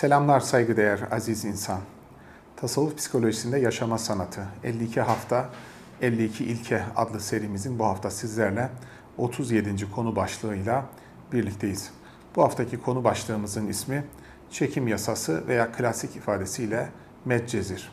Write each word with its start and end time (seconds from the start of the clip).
Selamlar 0.00 0.40
saygıdeğer 0.40 1.00
aziz 1.10 1.44
insan. 1.44 1.80
Tasavvuf 2.56 2.96
psikolojisinde 2.96 3.58
yaşama 3.58 3.98
sanatı 3.98 4.40
52 4.64 5.00
hafta 5.00 5.48
52 6.02 6.44
ilke 6.44 6.82
adlı 6.96 7.20
serimizin 7.20 7.78
bu 7.78 7.84
hafta 7.84 8.10
sizlerle 8.10 8.68
37. 9.18 9.90
konu 9.90 10.16
başlığıyla 10.16 10.84
birlikteyiz. 11.32 11.90
Bu 12.36 12.42
haftaki 12.42 12.80
konu 12.80 13.04
başlığımızın 13.04 13.66
ismi 13.66 14.04
çekim 14.50 14.88
yasası 14.88 15.48
veya 15.48 15.72
klasik 15.72 16.16
ifadesiyle 16.16 16.88
medcezir. 17.24 17.90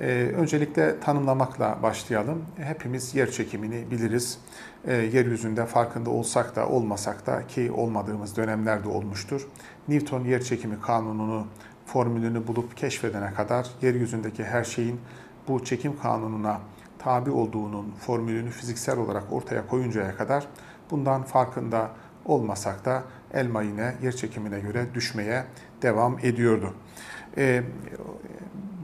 Ee, 0.00 0.32
öncelikle 0.36 1.00
tanımlamakla 1.00 1.78
başlayalım. 1.82 2.44
Hepimiz 2.56 3.14
yer 3.14 3.30
çekimini 3.30 3.90
biliriz. 3.90 4.38
Ee, 4.86 4.94
yeryüzünde 4.94 5.66
farkında 5.66 6.10
olsak 6.10 6.56
da 6.56 6.68
olmasak 6.68 7.26
da 7.26 7.46
ki 7.46 7.72
olmadığımız 7.72 8.36
dönemlerde 8.36 8.88
olmuştur. 8.88 9.48
Newton 9.88 10.24
yer 10.24 10.42
çekimi 10.42 10.80
kanununu, 10.80 11.46
formülünü 11.86 12.46
bulup 12.46 12.76
keşfedene 12.76 13.34
kadar 13.34 13.70
yeryüzündeki 13.82 14.44
her 14.44 14.64
şeyin 14.64 15.00
bu 15.48 15.64
çekim 15.64 15.98
kanununa 15.98 16.60
tabi 16.98 17.30
olduğunun 17.30 17.94
formülünü 18.00 18.50
fiziksel 18.50 18.98
olarak 18.98 19.32
ortaya 19.32 19.66
koyuncaya 19.66 20.16
kadar 20.16 20.46
bundan 20.90 21.22
farkında 21.22 21.90
olmasak 22.24 22.84
da 22.84 23.02
elma 23.34 23.62
yine 23.62 23.94
yer 24.02 24.12
çekimine 24.12 24.60
göre 24.60 24.86
düşmeye 24.94 25.44
devam 25.82 26.18
ediyordu. 26.18 26.74
Ee, 27.36 27.62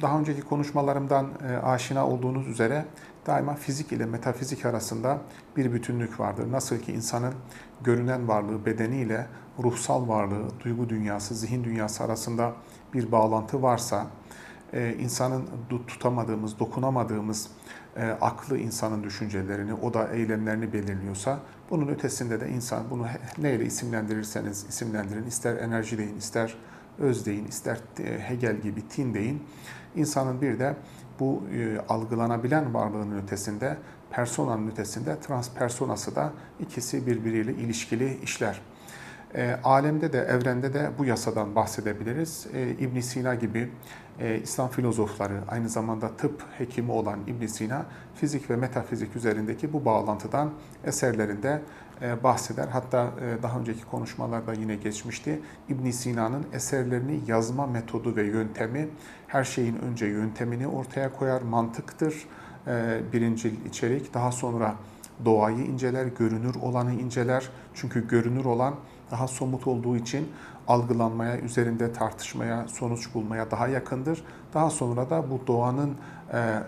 daha 0.03 0.19
önceki 0.19 0.43
konuşmalarımdan 0.43 1.27
e, 1.51 1.57
aşina 1.57 2.07
olduğunuz 2.09 2.49
üzere 2.49 2.85
daima 3.27 3.55
fizik 3.55 3.93
ile 3.93 4.07
metafizik 4.07 4.67
arasında 4.67 5.19
bir 5.57 5.73
bütünlük 5.73 6.21
vardır. 6.21 6.53
Nasıl 6.53 6.79
ki 6.79 6.93
insanın 6.93 7.35
görünen 7.85 8.29
varlığı 8.29 8.67
bedeniyle 8.67 9.27
ruhsal 9.63 10.09
varlığı, 10.09 10.49
duygu 10.65 10.89
dünyası, 10.89 11.35
zihin 11.35 11.65
dünyası 11.65 12.05
arasında 12.05 12.53
bir 12.95 13.13
bağlantı 13.13 13.63
varsa, 13.63 14.07
e, 14.73 14.95
insanın 14.95 15.49
tutamadığımız, 15.87 16.59
dokunamadığımız 16.59 17.49
e, 17.97 18.05
aklı 18.07 18.59
insanın 18.59 19.05
düşüncelerini, 19.05 19.75
o 19.75 19.95
da 19.95 20.09
eylemlerini 20.09 20.73
belirliyorsa, 20.73 21.39
bunun 21.71 21.89
ötesinde 21.89 22.41
de 22.41 22.49
insan 22.49 22.91
bunu 22.91 23.07
neyle 23.39 23.65
isimlendirirseniz 23.65 24.67
isimlendirin, 24.69 25.27
ister 25.27 25.57
enerji 25.57 25.99
deyin, 25.99 26.17
ister 26.17 26.55
öz 26.99 27.27
deyin, 27.27 27.47
ister 27.47 27.79
Hegel 28.19 28.57
gibi 28.57 28.89
tin 28.89 29.15
deyin, 29.15 29.43
insanın 29.97 30.41
bir 30.41 30.59
de 30.59 30.77
bu 31.21 31.43
e, 31.55 31.79
algılanabilen 31.89 32.75
varlığının 32.75 33.23
ötesinde, 33.23 33.77
personanın 34.11 34.71
ötesinde 34.71 35.21
transpersonası 35.21 36.17
da 36.17 36.33
ikisi 36.61 37.07
birbiriyle 37.07 37.55
ilişkili 37.55 38.19
işler. 38.23 38.61
E, 39.37 39.57
alemde 39.65 40.13
de, 40.13 40.19
evrende 40.19 40.75
de 40.75 40.91
bu 40.99 41.05
yasadan 41.05 41.55
bahsedebiliriz. 41.55 42.47
E, 42.55 42.71
ibn 42.71 43.01
Sina 43.01 43.35
gibi 43.35 43.71
e, 44.21 44.41
İslam 44.43 44.69
filozofları, 44.69 45.41
aynı 45.49 45.69
zamanda 45.69 46.17
tıp 46.17 46.43
hekimi 46.59 46.93
olan 46.93 47.19
ibn 47.27 47.47
Sina, 47.47 47.87
fizik 48.15 48.51
ve 48.51 48.57
metafizik 48.57 49.17
üzerindeki 49.17 49.73
bu 49.73 49.85
bağlantıdan 49.85 50.51
eserlerinde 50.85 51.63
e, 52.03 52.23
bahseder. 52.23 52.69
Hatta 52.69 53.11
e, 53.21 53.43
daha 53.43 53.59
önceki 53.59 53.85
konuşmalarda 53.85 54.53
yine 54.53 54.77
geçmişti. 54.77 55.41
ibn 55.69 55.91
Sina'nın 55.91 56.47
eserlerini 56.53 57.21
yazma 57.27 57.67
metodu 57.67 58.17
ve 58.17 58.23
yöntemi, 58.23 58.89
her 59.27 59.45
şeyin 59.45 59.77
önce 59.77 60.07
yöntemini 60.07 60.69
ortaya 60.69 61.13
koyar, 61.13 61.43
mantıktır 61.43 62.27
e, 62.67 63.01
birincil 63.13 63.67
içerik. 63.67 64.15
Daha 64.15 64.33
sonra 64.33 64.75
doğayı 65.25 65.59
inceler, 65.59 66.07
görünür 66.07 66.55
olanı 66.63 66.93
inceler. 66.93 67.49
Çünkü 67.75 68.09
görünür 68.09 68.45
olan 68.45 68.75
daha 69.11 69.29
somut 69.29 69.67
olduğu 69.67 69.97
için 69.97 70.29
algılanmaya, 70.69 71.39
üzerinde 71.39 71.93
tartışmaya, 71.93 72.69
sonuç 72.69 73.15
bulmaya 73.15 73.51
daha 73.51 73.69
yakındır. 73.69 74.25
Daha 74.55 74.71
sonra 74.71 75.11
da 75.11 75.31
bu 75.31 75.41
doğanın 75.47 75.95
e, 76.33 76.39
e, 76.39 76.63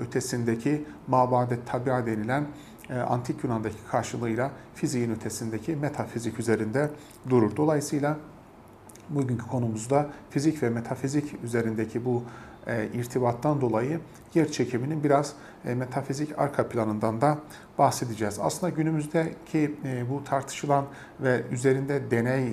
ötesindeki 0.00 0.84
mabadet 1.06 1.66
tabia 1.66 2.06
denilen 2.06 2.44
e, 2.90 2.98
antik 2.98 3.44
Yunan'daki 3.44 3.76
karşılığıyla 3.90 4.50
fiziğin 4.74 5.10
ötesindeki 5.10 5.76
metafizik 5.76 6.40
üzerinde 6.40 6.90
durur. 7.30 7.56
Dolayısıyla 7.56 8.16
bugünkü 9.10 9.46
konumuzda 9.46 10.06
fizik 10.30 10.62
ve 10.62 10.70
metafizik 10.70 11.44
üzerindeki 11.44 12.04
bu 12.04 12.22
e, 12.68 12.88
irtibattan 12.94 13.60
dolayı 13.60 14.00
yer 14.34 14.52
çekiminin 14.52 15.04
biraz 15.04 15.32
e, 15.64 15.74
metafizik 15.74 16.38
arka 16.38 16.68
planından 16.68 17.20
da 17.20 17.38
bahsedeceğiz. 17.78 18.38
Aslında 18.38 18.72
günümüzdeki 18.72 19.74
e, 19.84 20.10
bu 20.10 20.24
tartışılan 20.24 20.84
ve 21.20 21.42
üzerinde 21.50 22.10
deney 22.10 22.52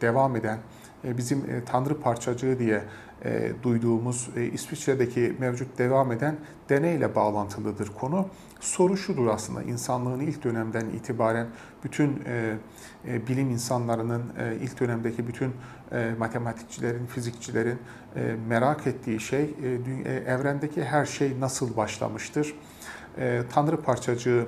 devam 0.00 0.36
eden 0.36 0.58
bizim 1.06 1.62
Tanrı 1.66 2.00
parçacığı 2.00 2.58
diye 2.58 2.82
duyduğumuz 3.62 4.28
İsviçre'deki 4.52 5.36
mevcut 5.38 5.78
devam 5.78 6.12
eden 6.12 6.36
deneyle 6.68 7.14
bağlantılıdır 7.14 7.88
konu. 8.00 8.28
Soru 8.60 8.96
şudur 8.96 9.26
aslında 9.26 9.62
insanlığın 9.62 10.20
ilk 10.20 10.44
dönemden 10.44 10.86
itibaren 10.86 11.46
bütün 11.84 12.22
bilim 13.04 13.50
insanlarının 13.50 14.22
ilk 14.62 14.80
dönemdeki 14.80 15.28
bütün 15.28 15.52
matematikçilerin, 16.18 17.06
fizikçilerin 17.06 17.78
merak 18.48 18.86
ettiği 18.86 19.20
şey 19.20 19.54
evrendeki 20.26 20.84
her 20.84 21.06
şey 21.06 21.40
nasıl 21.40 21.76
başlamıştır? 21.76 22.54
Tanrı 23.50 23.80
parçacığı 23.82 24.46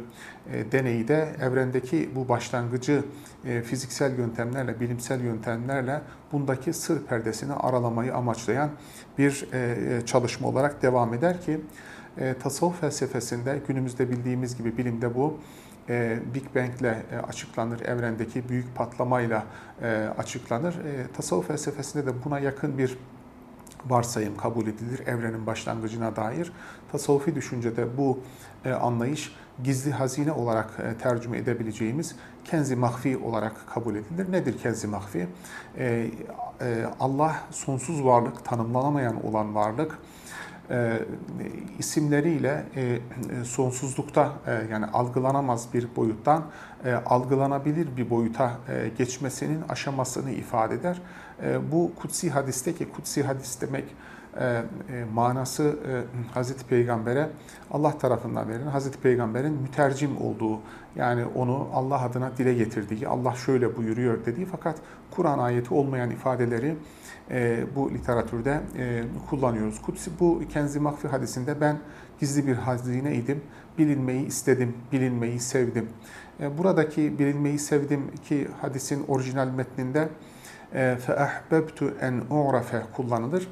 deneyi 0.72 1.08
de 1.08 1.28
evrendeki 1.42 2.10
bu 2.14 2.28
başlangıcı 2.28 3.04
fiziksel 3.64 4.18
yöntemlerle, 4.18 4.80
bilimsel 4.80 5.20
yöntemlerle 5.20 6.00
bundaki 6.32 6.72
sır 6.72 7.06
perdesini 7.06 7.52
aralamayı 7.52 8.14
amaçlayan 8.14 8.70
bir 9.18 9.48
çalışma 10.06 10.48
olarak 10.48 10.82
devam 10.82 11.14
eder 11.14 11.42
ki 11.42 11.60
tasavvuf 12.42 12.80
felsefesinde 12.80 13.60
günümüzde 13.68 14.10
bildiğimiz 14.10 14.56
gibi 14.56 14.76
bilimde 14.76 15.14
bu 15.14 15.38
Big 16.34 16.44
Bang 16.54 16.80
ile 16.80 17.02
açıklanır, 17.28 17.80
evrendeki 17.80 18.48
büyük 18.48 18.74
patlamayla 18.74 19.44
açıklanır. 20.18 20.76
Tasavvuf 21.16 21.48
felsefesinde 21.48 22.06
de 22.06 22.10
buna 22.24 22.38
yakın 22.38 22.78
bir 22.78 22.98
varsayım 23.88 24.36
kabul 24.36 24.66
edilir 24.66 25.06
evrenin 25.06 25.46
başlangıcına 25.46 26.16
dair. 26.16 26.52
Tasavvufi 26.92 27.34
düşüncede 27.34 27.96
bu 27.96 28.20
e, 28.64 28.72
anlayış 28.72 29.32
gizli 29.64 29.92
hazine 29.92 30.32
olarak 30.32 30.70
e, 30.78 31.02
tercüme 31.02 31.38
edebileceğimiz 31.38 32.16
kenzi 32.44 32.76
mahfi 32.76 33.16
olarak 33.16 33.52
kabul 33.74 33.94
edilir. 33.94 34.32
Nedir 34.32 34.58
kenzi 34.62 34.86
mahfi? 34.86 35.26
E, 35.78 36.10
Allah 37.00 37.36
sonsuz 37.50 38.04
varlık, 38.04 38.44
tanımlanamayan 38.44 39.26
olan 39.26 39.54
varlık 39.54 39.98
isimleriyle 41.78 42.64
sonsuzlukta 43.44 44.32
yani 44.70 44.86
algılanamaz 44.86 45.68
bir 45.74 45.96
boyuttan 45.96 46.44
algılanabilir 47.06 47.96
bir 47.96 48.10
boyuta 48.10 48.52
geçmesinin 48.98 49.62
aşamasını 49.68 50.30
ifade 50.30 50.74
eder. 50.74 51.02
Bu 51.72 51.92
kutsi 51.96 52.30
hadiste 52.30 52.74
ki 52.74 52.88
kutsi 52.92 53.22
hadis 53.22 53.60
demek 53.60 53.84
e, 54.36 54.44
e, 54.44 54.64
manası 55.14 55.62
e, 55.62 56.34
Hazreti 56.34 56.64
Peygamber'e 56.64 57.30
Allah 57.70 57.98
tarafından 57.98 58.48
verilen 58.48 58.66
Hazreti 58.66 58.98
Peygamber'in 58.98 59.52
mütercim 59.52 60.22
olduğu 60.22 60.60
yani 60.96 61.24
onu 61.34 61.68
Allah 61.74 62.02
adına 62.02 62.36
dile 62.38 62.54
getirdiği, 62.54 63.08
Allah 63.08 63.34
şöyle 63.34 63.76
buyuruyor 63.76 64.26
dediği 64.26 64.46
fakat 64.46 64.76
Kur'an 65.10 65.38
ayeti 65.38 65.74
olmayan 65.74 66.10
ifadeleri 66.10 66.76
bu 67.76 67.90
literatürde 67.90 68.60
kullanıyoruz. 69.30 69.82
Kutsi 69.82 70.10
bu 70.20 70.42
Kenzi 70.52 70.80
Makfi 70.80 71.08
hadisinde 71.08 71.60
ben 71.60 71.78
gizli 72.20 72.46
bir 72.46 72.54
hazineydim, 72.54 73.42
bilinmeyi 73.78 74.26
istedim, 74.26 74.76
bilinmeyi 74.92 75.40
sevdim. 75.40 75.88
Buradaki 76.58 77.18
bilinmeyi 77.18 77.58
sevdim 77.58 78.10
ki 78.28 78.48
hadisin 78.60 79.04
orijinal 79.08 79.48
metninde 79.48 80.08
فَاَحْبَبْتُ 80.73 81.93
en 82.01 82.21
اُعْرَفَ 82.29 82.91
kullanılır. 82.95 83.47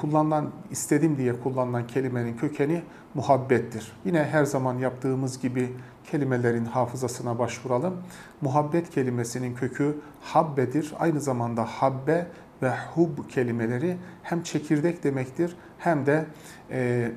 Kullanılan, 0.00 0.50
istedim 0.70 1.16
diye 1.16 1.40
kullanılan 1.40 1.86
kelimenin 1.86 2.36
kökeni 2.36 2.82
muhabbettir. 3.14 3.92
Yine 4.04 4.24
her 4.24 4.44
zaman 4.44 4.78
yaptığımız 4.78 5.40
gibi 5.40 5.72
kelimelerin 6.10 6.64
hafızasına 6.64 7.38
başvuralım. 7.38 8.02
Muhabbet 8.40 8.90
kelimesinin 8.90 9.54
kökü 9.54 9.96
habbedir. 10.20 10.94
Aynı 10.98 11.20
zamanda 11.20 11.64
habbe 11.64 12.26
ve 12.62 12.70
hub 12.94 13.28
kelimeleri 13.28 13.96
hem 14.22 14.42
çekirdek 14.42 15.04
demektir 15.04 15.56
hem 15.78 16.06
de 16.06 16.26
e, 16.70 17.10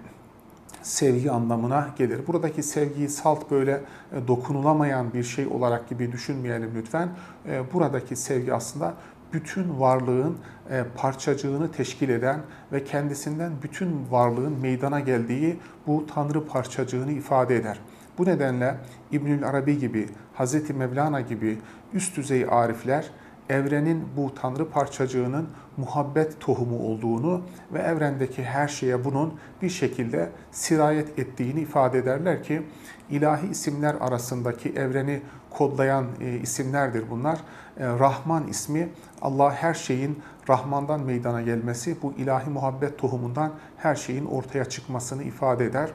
sevgi 0.82 1.30
anlamına 1.30 1.94
gelir. 1.98 2.26
Buradaki 2.26 2.62
sevgiyi 2.62 3.08
salt 3.08 3.50
böyle 3.50 3.80
e, 4.12 4.28
dokunulamayan 4.28 5.12
bir 5.12 5.22
şey 5.22 5.46
olarak 5.46 5.88
gibi 5.88 6.12
düşünmeyelim 6.12 6.70
lütfen. 6.74 7.08
E, 7.48 7.72
buradaki 7.72 8.16
sevgi 8.16 8.54
aslında 8.54 8.94
bütün 9.32 9.80
varlığın 9.80 10.36
e, 10.70 10.84
parçacığını 10.96 11.72
teşkil 11.72 12.08
eden 12.08 12.40
ve 12.72 12.84
kendisinden 12.84 13.52
bütün 13.62 14.06
varlığın 14.10 14.60
meydana 14.60 15.00
geldiği 15.00 15.60
bu 15.86 16.06
Tanrı 16.14 16.46
parçacığını 16.46 17.12
ifade 17.12 17.56
eder. 17.56 17.80
Bu 18.18 18.24
nedenle 18.24 18.76
İbnül 19.12 19.44
Arabi 19.44 19.78
gibi, 19.78 20.08
Hz. 20.38 20.70
Mevlana 20.70 21.20
gibi 21.20 21.58
üst 21.92 22.16
düzey 22.16 22.46
arifler 22.50 23.10
evrenin 23.50 24.08
bu 24.16 24.34
tanrı 24.34 24.70
parçacığının 24.70 25.48
muhabbet 25.76 26.40
tohumu 26.40 26.78
olduğunu 26.78 27.42
ve 27.72 27.78
evrendeki 27.78 28.44
her 28.44 28.68
şeye 28.68 29.04
bunun 29.04 29.34
bir 29.62 29.68
şekilde 29.68 30.30
sirayet 30.50 31.18
ettiğini 31.18 31.60
ifade 31.60 31.98
ederler 31.98 32.42
ki 32.42 32.62
ilahi 33.10 33.46
isimler 33.46 33.94
arasındaki 34.00 34.68
evreni 34.68 35.22
kodlayan 35.50 36.06
e, 36.20 36.36
isimlerdir 36.38 37.04
bunlar. 37.10 37.38
E, 37.78 37.86
Rahman 37.86 38.48
ismi 38.48 38.88
Allah 39.22 39.54
her 39.54 39.74
şeyin 39.74 40.22
Rahman'dan 40.48 41.00
meydana 41.00 41.42
gelmesi, 41.42 41.96
bu 42.02 42.12
ilahi 42.12 42.50
muhabbet 42.50 42.98
tohumundan 42.98 43.52
her 43.76 43.94
şeyin 43.94 44.26
ortaya 44.26 44.64
çıkmasını 44.64 45.22
ifade 45.22 45.64
eder. 45.64 45.90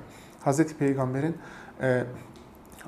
Hz. 0.45 0.73
Peygamber'in 0.73 1.37
e, 1.81 2.03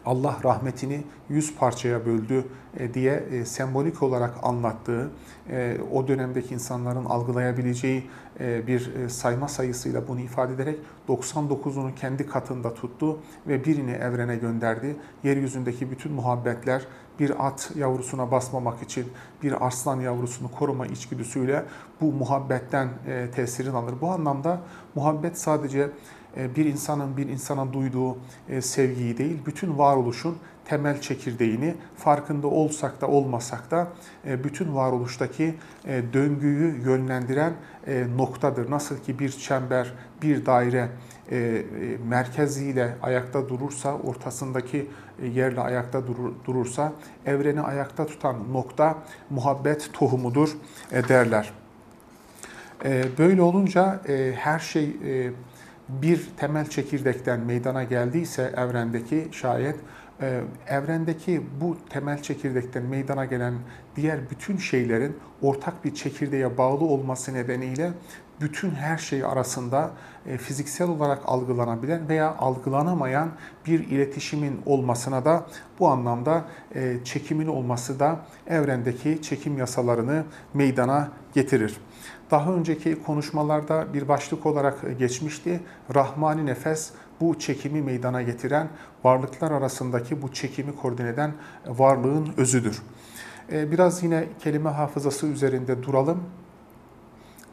Allah 0.08 0.38
rahmetini 0.44 1.04
yüz 1.30 1.56
parçaya 1.56 2.06
böldü 2.06 2.46
e, 2.80 2.94
diye 2.94 3.14
e, 3.32 3.46
sembolik 3.46 4.04
olarak 4.04 4.34
anlattığı, 4.44 5.12
e, 5.50 5.78
o 5.94 6.08
dönemdeki 6.08 6.54
insanların 6.54 7.06
algılayabileceği 7.06 8.10
bir 8.40 9.10
sayma 9.10 9.48
sayısıyla 9.48 10.08
bunu 10.08 10.20
ifade 10.20 10.54
ederek 10.54 10.80
99'unu 11.08 11.96
kendi 11.96 12.28
katında 12.28 12.74
tuttu 12.74 13.20
ve 13.48 13.66
birini 13.66 13.92
evrene 13.92 14.36
gönderdi. 14.36 14.96
Yeryüzündeki 15.24 15.92
bütün 15.92 16.12
muhabbetler 16.12 16.82
bir 17.20 17.48
at 17.48 17.72
yavrusuna 17.76 18.32
basmamak 18.32 18.84
için 18.84 19.08
bir 19.44 19.66
arslan 19.66 20.00
yavrusunu 20.00 20.52
koruma 20.52 20.88
içgüdüsüyle 20.88 21.66
bu 22.02 22.12
muhabbetten 22.12 22.90
tesirini 23.36 23.78
alır. 23.78 23.94
Bu 24.02 24.12
anlamda 24.12 24.62
muhabbet 24.96 25.40
sadece 25.40 25.90
bir 26.56 26.66
insanın 26.66 27.18
bir 27.18 27.30
insana 27.30 27.74
duyduğu 27.74 28.18
e, 28.50 28.62
sevgiyi 28.62 29.18
değil, 29.18 29.38
bütün 29.46 29.78
varoluşun 29.78 30.38
temel 30.66 31.02
çekirdeğini 31.02 31.76
farkında 31.98 32.48
olsak 32.48 33.02
da 33.02 33.08
olmasak 33.08 33.72
da 33.72 33.88
e, 34.28 34.44
bütün 34.44 34.76
varoluştaki 34.76 35.56
döngüyü 36.14 36.82
yönlendiren 36.86 37.54
noktadır. 38.18 38.72
Nasıl 38.72 38.98
ki 38.98 39.20
bir 39.20 39.30
çember, 39.30 39.94
bir 40.22 40.46
daire 40.46 40.90
merkeziyle 42.08 42.96
ayakta 43.02 43.50
durursa, 43.50 43.98
ortasındaki 43.98 44.90
yerle 45.34 45.62
ayakta 45.62 46.04
durursa, 46.46 46.94
evreni 47.26 47.62
ayakta 47.62 48.06
tutan 48.06 48.54
nokta 48.54 48.98
muhabbet 49.30 49.90
tohumudur 49.94 50.58
derler. 50.92 51.54
Böyle 53.18 53.42
olunca 53.42 54.02
her 54.36 54.60
şey 54.60 54.98
bir 55.90 56.30
temel 56.38 56.70
çekirdekten 56.70 57.40
meydana 57.40 57.84
geldiyse 57.84 58.54
evrendeki 58.58 59.28
şayet 59.32 59.76
e, 60.22 60.42
evrendeki 60.68 61.42
bu 61.62 61.78
temel 61.90 62.22
çekirdekten 62.24 62.84
meydana 62.84 63.26
gelen 63.26 63.54
diğer 63.96 64.30
bütün 64.30 64.58
şeylerin 64.58 65.18
ortak 65.42 65.86
bir 65.86 65.94
çekirdeğe 65.94 66.58
bağlı 66.58 66.86
olması 66.86 67.34
nedeniyle 67.34 67.92
bütün 68.42 68.72
her 68.72 68.98
şey 68.98 69.26
arasında 69.26 69.92
e, 70.26 70.38
fiziksel 70.38 70.90
olarak 70.90 71.22
algılanabilen 71.26 72.10
veya 72.10 72.36
algılanamayan 72.36 73.32
bir 73.66 73.80
iletişimin 73.80 74.62
olmasına 74.66 75.26
da 75.26 75.48
bu 75.80 75.88
anlamda 75.88 76.46
e, 76.76 76.98
çekimin 77.04 77.48
olması 77.48 78.00
da 78.00 78.20
evrendeki 78.48 79.22
çekim 79.22 79.58
yasalarını 79.58 80.24
meydana 80.54 81.12
getirir. 81.34 81.78
Daha 82.32 82.54
önceki 82.54 83.04
konuşmalarda 83.04 83.94
bir 83.94 84.08
başlık 84.08 84.46
olarak 84.46 85.00
geçmişti. 85.00 85.60
Rahmani 85.96 86.46
nefes 86.46 86.92
bu 87.22 87.40
çekimi 87.40 87.82
meydana 87.82 88.22
getiren, 88.22 88.70
varlıklar 89.04 89.52
arasındaki 89.52 90.22
bu 90.22 90.34
çekimi 90.34 90.76
koordine 90.76 91.10
eden 91.10 91.34
varlığın 91.68 92.34
özüdür. 92.38 92.82
Ee, 93.52 93.72
biraz 93.72 94.04
yine 94.04 94.28
kelime 94.40 94.70
hafızası 94.70 95.28
üzerinde 95.28 95.84
duralım. 95.84 96.24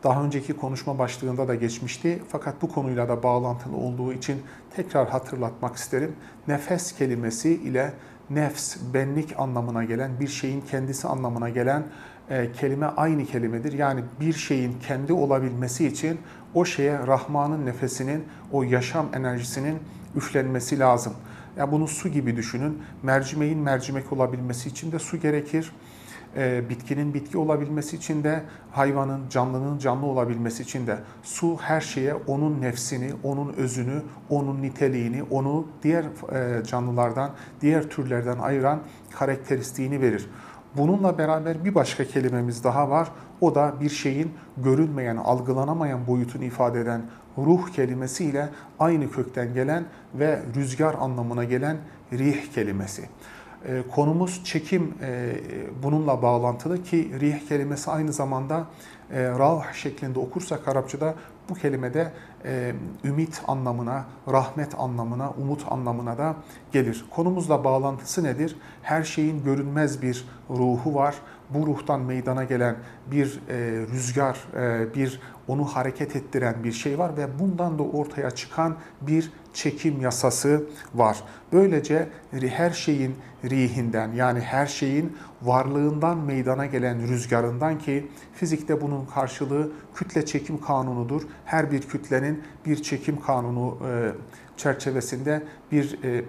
Daha 0.05 0.25
önceki 0.25 0.53
konuşma 0.53 0.99
başlığında 0.99 1.49
da 1.49 1.55
geçmişti. 1.55 2.23
Fakat 2.29 2.63
bu 2.63 2.73
konuyla 2.73 3.09
da 3.09 3.23
bağlantılı 3.23 3.77
olduğu 3.77 4.13
için 4.13 4.43
tekrar 4.77 5.09
hatırlatmak 5.09 5.77
isterim. 5.77 6.17
Nefes 6.49 6.93
kelimesi 6.93 7.51
ile 7.51 7.93
nefs, 8.31 8.77
benlik 8.95 9.39
anlamına 9.39 9.85
gelen, 9.85 10.21
bir 10.21 10.29
şeyin 10.29 10.61
kendisi 10.61 11.09
anlamına 11.09 11.49
gelen 11.49 11.83
e, 12.31 12.53
kelime 12.53 12.87
aynı 12.87 13.25
kelimedir. 13.25 13.73
Yani 13.73 14.05
bir 14.21 14.33
şeyin 14.33 14.77
kendi 14.87 15.13
olabilmesi 15.13 15.87
için 15.87 16.19
o 16.55 16.65
şeye 16.65 17.07
Rahman'ın 17.07 17.67
nefesinin, 17.67 18.25
o 18.53 18.63
yaşam 18.63 19.07
enerjisinin 19.15 19.79
üflenmesi 20.17 20.79
lazım. 20.79 21.13
Ya 21.13 21.61
yani 21.61 21.73
bunu 21.73 21.89
su 21.89 22.09
gibi 22.09 22.37
düşünün. 22.37 22.83
Mercimeğin 23.03 23.59
mercimek 23.59 24.13
olabilmesi 24.13 24.69
için 24.69 24.93
de 24.93 24.99
su 24.99 25.17
gerekir. 25.17 25.73
E, 26.37 26.69
bitkinin 26.69 27.15
bitki 27.15 27.39
olabilmesi 27.39 27.97
için 27.97 28.25
de 28.25 28.43
hayvanın, 28.73 29.29
canlının 29.29 29.79
canlı 29.79 30.07
olabilmesi 30.07 30.63
için 30.63 30.87
de 30.87 30.99
su 31.23 31.57
her 31.61 31.81
şeye 31.81 32.15
onun 32.15 32.61
nefsini, 32.61 33.11
onun 33.23 33.53
özünü, 33.53 34.03
onun 34.31 34.63
niteliğini, 34.63 35.23
onu 35.23 35.67
diğer 35.83 36.05
e, 36.05 36.65
canlılardan, 36.65 37.31
diğer 37.61 37.83
türlerden 37.83 38.39
ayıran 38.39 38.81
karakteristiğini 39.11 40.01
verir. 40.01 40.29
Bununla 40.77 41.19
beraber 41.19 41.65
bir 41.65 41.75
başka 41.75 42.05
kelimemiz 42.05 42.65
daha 42.65 42.91
var. 42.91 43.09
O 43.41 43.55
da 43.55 43.75
bir 43.81 43.91
şeyin 43.91 44.33
görünmeyen, 44.57 45.17
algılanamayan 45.17 46.07
boyutunu 46.07 46.45
ifade 46.45 46.81
eden 46.81 47.03
ruh 47.39 47.73
kelimesiyle 47.73 48.49
aynı 48.79 49.11
kökten 49.11 49.55
gelen 49.55 49.85
ve 50.15 50.43
rüzgar 50.57 50.95
anlamına 50.95 51.45
gelen 51.45 51.77
rih 52.13 52.53
kelimesi. 52.55 53.09
Ee, 53.69 53.83
konumuz 53.95 54.45
çekim 54.45 54.95
e, 55.03 55.33
bununla 55.83 56.23
bağlantılı 56.23 56.83
ki 56.83 57.11
rih 57.21 57.49
kelimesi 57.49 57.91
aynı 57.91 58.13
zamanda 58.13 58.67
e, 59.11 59.29
rauh 59.29 59.73
şeklinde 59.73 60.19
okursak 60.19 60.69
Arapçada 60.69 61.15
bu 61.49 61.55
kelimede 61.55 62.13
e, 62.45 62.73
ümit 63.05 63.43
anlamına, 63.49 64.05
rahmet 64.29 64.75
anlamına, 64.79 65.31
umut 65.31 65.65
anlamına 65.73 66.19
da 66.19 66.37
gelir. 66.73 67.05
Konumuzla 67.11 67.65
bağlantısı 67.65 68.25
nedir? 68.25 68.57
Her 68.83 69.03
şeyin 69.03 69.45
görünmez 69.45 70.03
bir 70.03 70.25
ruhu 70.51 70.95
var. 70.95 71.15
Bu 71.51 71.67
ruhtan 71.67 72.01
meydana 72.01 72.45
gelen 72.45 72.77
bir 73.11 73.41
e, 73.49 73.57
rüzgar, 73.93 74.39
e, 74.57 74.95
bir 74.95 75.21
onu 75.49 75.65
hareket 75.65 76.17
ettiren 76.17 76.65
bir 76.65 76.73
şey 76.73 76.99
var 76.99 77.17
ve 77.17 77.39
bundan 77.39 77.79
da 77.79 77.83
ortaya 77.83 78.31
çıkan 78.31 78.77
bir 79.01 79.33
çekim 79.55 80.01
yasası 80.01 80.67
var. 80.95 81.25
Böylece 81.53 82.09
her 82.33 82.71
şeyin 82.71 83.15
rihinden 83.45 84.13
yani 84.13 84.41
her 84.41 84.67
şeyin 84.67 85.17
varlığından 85.43 86.19
meydana 86.19 86.67
gelen 86.67 87.09
rüzgarından 87.09 87.79
ki 87.79 88.07
fizikte 88.35 88.81
bunun 88.81 89.07
karşılığı 89.07 89.73
kütle 89.95 90.27
çekim 90.27 90.61
kanunudur. 90.61 91.23
Her 91.45 91.73
bir 91.73 91.83
kütlenin 91.83 92.43
bir 92.67 92.83
çekim 92.83 93.21
kanunu 93.21 93.79
e, 93.89 94.13
çerçevesinde 94.57 95.43
bir 95.73 96.03
e, 96.05 96.25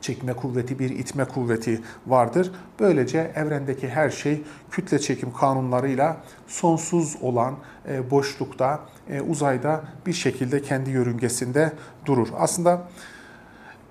çekme 0.00 0.32
kuvveti, 0.32 0.78
bir 0.78 0.90
itme 0.90 1.24
kuvveti 1.24 1.80
vardır. 2.06 2.52
Böylece 2.80 3.32
evrendeki 3.34 3.88
her 3.88 4.10
şey 4.10 4.42
kütle 4.70 4.98
çekim 4.98 5.32
kanunlarıyla 5.32 6.16
sonsuz 6.46 7.16
olan 7.22 7.54
e, 7.88 8.10
boşlukta, 8.10 8.80
uzayda 9.28 9.84
bir 10.06 10.12
şekilde 10.12 10.62
kendi 10.62 10.90
yörüngesinde 10.90 11.72
durur. 12.06 12.28
Aslında 12.38 12.88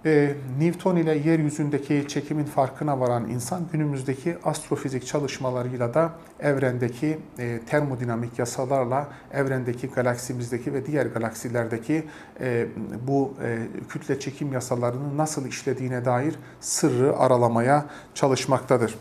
e, 0.05 0.35
Newton 0.59 0.95
ile 0.95 1.17
yeryüzündeki 1.17 2.05
çekimin 2.07 2.43
farkına 2.43 2.99
varan 2.99 3.29
insan 3.29 3.61
günümüzdeki 3.71 4.37
astrofizik 4.43 5.07
çalışmalarıyla 5.07 5.93
da 5.93 6.13
evrendeki 6.39 7.19
e, 7.39 7.59
termodinamik 7.69 8.39
yasalarla 8.39 9.07
evrendeki 9.33 9.87
galaksimizdeki 9.87 10.73
ve 10.73 10.85
diğer 10.85 11.05
galaksilerdeki 11.05 12.03
e, 12.41 12.67
bu 13.07 13.33
e, 13.43 13.57
kütle 13.89 14.19
çekim 14.19 14.53
yasalarının 14.53 15.17
nasıl 15.17 15.47
işlediğine 15.47 16.05
dair 16.05 16.35
sırrı 16.59 17.17
aralamaya 17.17 17.85
çalışmaktadır. 18.15 18.95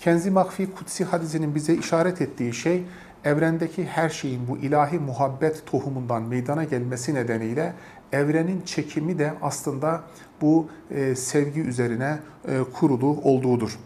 Kenzi 0.00 0.30
Makfi 0.30 0.72
Kutsi 0.72 1.04
hadisinin 1.04 1.54
bize 1.54 1.74
işaret 1.74 2.20
ettiği 2.20 2.54
şey 2.54 2.84
evrendeki 3.26 3.84
her 3.84 4.08
şeyin 4.08 4.48
bu 4.48 4.56
ilahi 4.56 4.98
muhabbet 4.98 5.66
tohumundan 5.66 6.22
meydana 6.22 6.64
gelmesi 6.64 7.14
nedeniyle 7.14 7.72
evrenin 8.12 8.62
çekimi 8.62 9.18
de 9.18 9.32
aslında 9.42 10.02
bu 10.40 10.68
e, 10.90 11.14
sevgi 11.14 11.60
üzerine 11.60 12.18
e, 12.48 12.58
kurulu 12.74 13.06
olduğudur. 13.06 13.78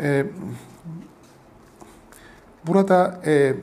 E, 0.00 0.26
burada 2.66 3.20
e, 3.26 3.54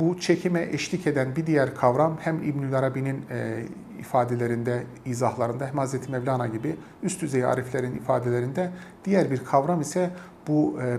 bu 0.00 0.20
çekime 0.20 0.68
eşlik 0.72 1.06
eden 1.06 1.36
bir 1.36 1.46
diğer 1.46 1.74
kavram 1.74 2.18
hem 2.20 2.42
İbnül 2.42 2.78
Arabi'nin 2.78 3.24
e, 3.30 3.64
ifadelerinde, 3.98 4.82
izahlarında 5.04 5.66
hem 5.66 5.78
Hz. 5.78 6.08
Mevlana 6.08 6.46
gibi 6.46 6.76
üst 7.02 7.22
düzey 7.22 7.44
ariflerin 7.44 7.96
ifadelerinde 7.96 8.70
diğer 9.04 9.30
bir 9.30 9.44
kavram 9.44 9.80
ise 9.80 10.10
bu 10.48 10.78
e, 10.82 10.98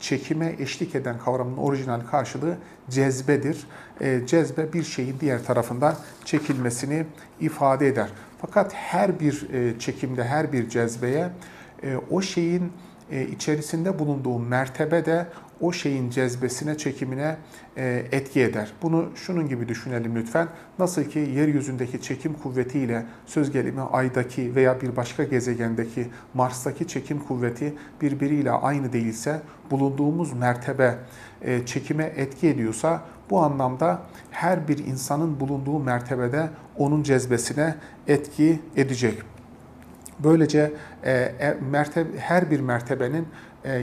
çekime 0.00 0.54
eşlik 0.58 0.94
eden 0.94 1.18
kavramın 1.18 1.56
orijinal 1.56 2.00
karşılığı 2.00 2.56
cezbedir. 2.90 3.66
E, 4.00 4.26
cezbe 4.26 4.72
bir 4.72 4.82
şeyin 4.82 5.16
diğer 5.20 5.44
tarafından 5.44 5.94
çekilmesini 6.24 7.06
ifade 7.40 7.88
eder. 7.88 8.08
Fakat 8.40 8.74
her 8.74 9.20
bir 9.20 9.50
e, 9.52 9.78
çekimde, 9.78 10.24
her 10.24 10.52
bir 10.52 10.68
cezbeye 10.68 11.30
o 12.10 12.22
şeyin 12.22 12.72
içerisinde 13.32 13.98
bulunduğu 13.98 14.38
mertebe 14.38 15.06
de 15.06 15.26
o 15.60 15.72
şeyin 15.72 16.10
cezbesine, 16.10 16.78
çekimine 16.78 17.36
e, 17.76 18.06
etki 18.12 18.40
eder. 18.40 18.72
Bunu 18.82 19.08
şunun 19.14 19.48
gibi 19.48 19.68
düşünelim 19.68 20.16
lütfen. 20.16 20.48
Nasıl 20.78 21.04
ki 21.04 21.18
yeryüzündeki 21.18 22.02
çekim 22.02 22.34
kuvvetiyle 22.34 23.06
söz 23.26 23.50
gelimi 23.50 23.80
aydaki 23.80 24.54
veya 24.54 24.80
bir 24.80 24.96
başka 24.96 25.24
gezegendeki 25.24 26.06
Mars'taki 26.34 26.88
çekim 26.88 27.20
kuvveti 27.20 27.74
birbiriyle 28.00 28.50
aynı 28.50 28.92
değilse, 28.92 29.42
bulunduğumuz 29.70 30.32
mertebe 30.32 30.98
e, 31.42 31.66
çekime 31.66 32.04
etki 32.04 32.48
ediyorsa 32.48 33.02
bu 33.30 33.40
anlamda 33.40 34.02
her 34.30 34.68
bir 34.68 34.78
insanın 34.78 35.40
bulunduğu 35.40 35.78
mertebede 35.78 36.50
onun 36.76 37.02
cezbesine 37.02 37.74
etki 38.06 38.60
edecek. 38.76 39.22
Böylece 40.24 40.72
e, 41.04 41.12
e, 41.12 41.56
mertebe, 41.70 42.18
her 42.18 42.50
bir 42.50 42.60
mertebenin 42.60 43.26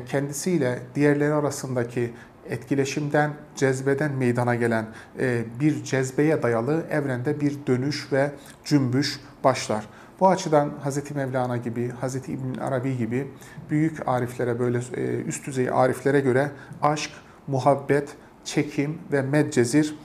kendisiyle 0.07 0.79
diğerleri 0.95 1.33
arasındaki 1.33 2.13
etkileşimden, 2.49 3.33
cezbeden 3.55 4.11
meydana 4.11 4.55
gelen 4.55 4.85
e, 5.19 5.43
bir 5.59 5.83
cezbeye 5.83 6.43
dayalı 6.43 6.85
evrende 6.91 7.41
bir 7.41 7.57
dönüş 7.67 8.13
ve 8.13 8.31
cümbüş 8.63 9.19
başlar. 9.43 9.87
Bu 10.19 10.27
açıdan 10.27 10.71
Hz. 10.85 11.15
Mevlana 11.15 11.57
gibi, 11.57 11.91
Hz. 12.01 12.15
İbn 12.15 12.59
Arabi 12.61 12.97
gibi 12.97 13.27
büyük 13.69 14.07
ariflere 14.07 14.59
böyle 14.59 14.79
e, 14.95 15.21
üst 15.21 15.47
düzey 15.47 15.69
ariflere 15.69 16.19
göre 16.19 16.51
aşk, 16.81 17.11
muhabbet, 17.47 18.09
çekim 18.45 18.97
ve 19.11 19.21
medcezir 19.21 19.95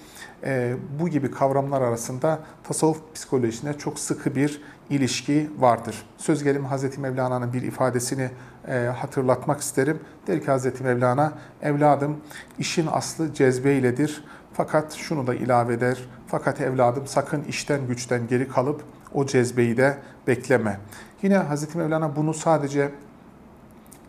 bu 1.00 1.08
gibi 1.08 1.30
kavramlar 1.30 1.80
arasında 1.80 2.38
tasavvuf 2.64 3.14
psikolojisinde 3.14 3.78
çok 3.78 3.98
sıkı 3.98 4.34
bir 4.34 4.62
ilişki 4.90 5.50
vardır. 5.58 6.06
Söz 6.18 6.44
gelimi 6.44 6.68
Hz. 6.68 6.98
Mevlana'nın 6.98 7.52
bir 7.52 7.62
ifadesini 7.62 8.30
e, 8.68 8.86
hatırlatmak 8.96 9.60
isterim. 9.60 10.00
Der 10.26 10.40
ki 10.40 10.46
Hz. 10.52 10.80
Mevlana, 10.80 11.32
evladım 11.62 12.16
işin 12.58 12.88
aslı 12.92 13.34
cezbe 13.34 13.72
iledir. 13.72 14.24
Fakat 14.52 14.92
şunu 14.92 15.26
da 15.26 15.34
ilave 15.34 15.74
eder. 15.74 15.98
Fakat 16.26 16.60
evladım 16.60 17.06
sakın 17.06 17.44
işten 17.44 17.86
güçten 17.86 18.26
geri 18.28 18.48
kalıp 18.48 18.82
o 19.14 19.26
cezbeyi 19.26 19.76
de 19.76 19.98
bekleme. 20.26 20.80
Yine 21.22 21.38
Hz. 21.38 21.74
Mevlana 21.74 22.16
bunu 22.16 22.34
sadece 22.34 22.90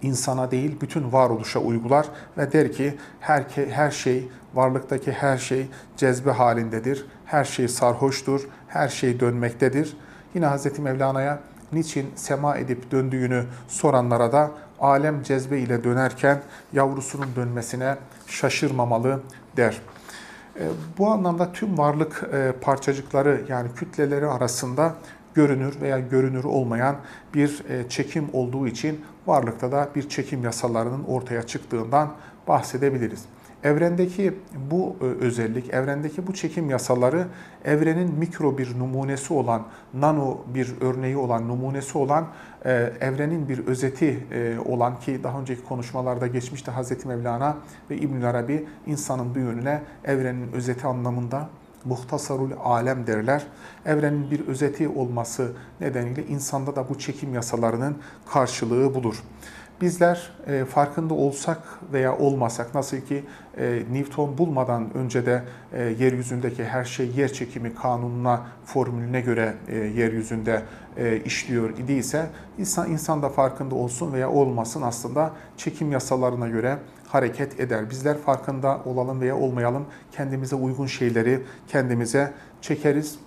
insana 0.02 0.52
değil 0.52 0.78
bütün 0.82 1.12
varoluşa 1.12 1.60
uygular 1.60 2.08
ve 2.38 2.52
der 2.52 2.72
ki 2.72 2.98
her, 3.20 3.44
her 3.70 3.92
şey, 3.92 4.30
varlıktaki 4.54 5.12
her 5.12 5.38
şey 5.38 5.68
cezbe 5.98 6.32
halindedir. 6.32 7.06
Her 7.26 7.44
şey 7.44 7.68
sarhoştur, 7.68 8.48
her 8.68 8.88
şey 8.88 9.20
dönmektedir. 9.20 9.98
Yine 10.36 10.48
Hz. 10.48 10.80
Mevlana'ya 10.80 11.40
niçin 11.76 12.12
sema 12.16 12.58
edip 12.58 12.92
döndüğünü 12.92 13.44
soranlara 13.68 14.32
da 14.32 14.52
alem 14.80 15.24
cezbe 15.24 15.60
ile 15.60 15.84
dönerken 15.84 16.42
yavrusunun 16.74 17.28
dönmesine 17.36 17.96
şaşırmamalı 18.28 19.22
der. 19.58 19.82
E, 20.60 20.68
bu 20.98 21.08
anlamda 21.08 21.52
tüm 21.52 21.78
varlık 21.78 22.30
e, 22.34 22.52
parçacıkları 22.62 23.42
yani 23.50 23.68
kütleleri 23.76 24.28
arasında 24.28 24.96
görünür 25.34 25.82
veya 25.82 26.00
görünür 26.00 26.44
olmayan 26.44 26.96
bir 27.34 27.64
e, 27.70 27.90
çekim 27.90 28.30
olduğu 28.34 28.68
için 28.68 29.02
varlıkta 29.28 29.72
da 29.72 29.90
bir 29.96 30.10
çekim 30.10 30.44
yasalarının 30.44 31.04
ortaya 31.04 31.44
çıktığından 31.44 32.14
bahsedebiliriz. 32.48 33.26
Evrendeki 33.64 34.34
bu 34.72 34.96
e, 35.02 35.06
özellik, 35.06 35.74
evrendeki 35.74 36.28
bu 36.28 36.34
çekim 36.34 36.70
yasaları 36.70 37.28
evrenin 37.66 38.16
mikro 38.16 38.58
bir 38.58 38.80
numunesi 38.80 39.34
olan, 39.34 39.68
nano 39.94 40.42
bir 40.54 40.74
örneği 40.82 41.18
olan, 41.18 41.48
numunesi 41.48 41.98
olan, 41.98 42.28
e, 42.66 42.72
evrenin 43.02 43.50
bir 43.50 43.68
özeti 43.68 44.28
e, 44.32 44.60
olan 44.66 45.00
ki 45.00 45.20
daha 45.24 45.40
önceki 45.40 45.64
konuşmalarda 45.64 46.28
geçmişti 46.28 46.72
Hz. 46.72 47.06
Mevlana 47.06 47.58
ve 47.90 47.98
İbn 47.98 48.22
Arabi 48.22 48.66
insanın 48.86 49.36
bu 49.36 49.40
yönüne 49.40 49.82
evrenin 50.04 50.52
özeti 50.52 50.88
anlamında 50.88 51.50
muhtasarul 51.86 52.52
alem 52.64 53.08
derler. 53.08 53.48
Evrenin 53.86 54.32
bir 54.32 54.48
özeti 54.48 54.88
olması 54.88 55.52
nedeniyle 55.82 56.26
insanda 56.26 56.76
da 56.76 56.90
bu 56.90 57.00
çekim 57.00 57.34
yasalarının 57.34 57.98
karşılığı 58.34 58.96
bulur. 58.96 59.24
Bizler 59.84 60.32
e, 60.48 60.66
farkında 60.66 61.14
olsak 61.14 61.58
veya 61.94 62.18
olmasak 62.18 62.76
nasıl 62.76 62.98
ki 62.98 63.24
e, 63.58 63.84
Newton 63.92 64.38
bulmadan 64.38 64.94
önce 64.94 65.26
de 65.26 65.44
e, 65.74 65.84
yeryüzündeki 65.84 66.64
her 66.64 66.84
şey 66.84 67.12
yer 67.16 67.34
çekimi 67.34 67.76
kanununa, 67.76 68.42
formülüne 68.66 69.22
göre 69.22 69.54
e, 69.68 69.76
yeryüzünde 69.76 70.62
e, 70.98 71.18
işliyor 71.18 71.78
idiyse 71.78 72.30
insan, 72.58 72.92
insan 72.92 73.22
da 73.22 73.30
farkında 73.30 73.76
olsun 73.76 74.14
veya 74.14 74.32
olmasın 74.32 74.82
aslında 74.82 75.32
çekim 75.58 75.92
yasalarına 75.92 76.48
göre 76.48 76.78
hareket 77.08 77.60
eder. 77.60 77.90
Bizler 77.90 78.18
farkında 78.18 78.82
olalım 78.86 79.22
veya 79.22 79.38
olmayalım 79.38 79.86
kendimize 80.12 80.56
uygun 80.56 80.88
şeyleri 80.88 81.44
kendimize 81.68 82.34
çekeriz. 82.62 83.20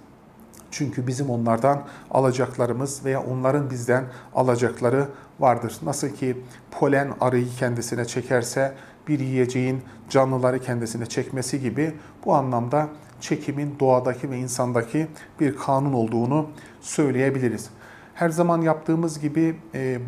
Çünkü 0.71 1.07
bizim 1.07 1.31
onlardan 1.31 1.83
alacaklarımız 2.11 3.05
veya 3.05 3.23
onların 3.23 3.71
bizden 3.71 4.05
alacakları 4.35 5.09
vardır. 5.41 5.77
Nasıl 5.83 6.09
ki 6.09 6.37
polen 6.71 7.13
arıyı 7.21 7.49
kendisine 7.59 8.05
çekerse 8.05 8.75
bir 9.09 9.19
yiyeceğin 9.21 9.83
canlıları 10.11 10.59
kendisine 10.59 11.07
çekmesi 11.07 11.61
gibi 11.61 11.93
bu 12.25 12.35
anlamda 12.35 12.89
çekimin 13.21 13.75
doğadaki 13.81 14.31
ve 14.31 14.39
insandaki 14.39 15.07
bir 15.41 15.57
kanun 15.57 15.93
olduğunu 15.93 16.51
söyleyebiliriz. 16.81 17.71
Her 18.15 18.29
zaman 18.29 18.63
yaptığımız 18.63 19.21
gibi 19.21 19.57
e, 19.75 19.99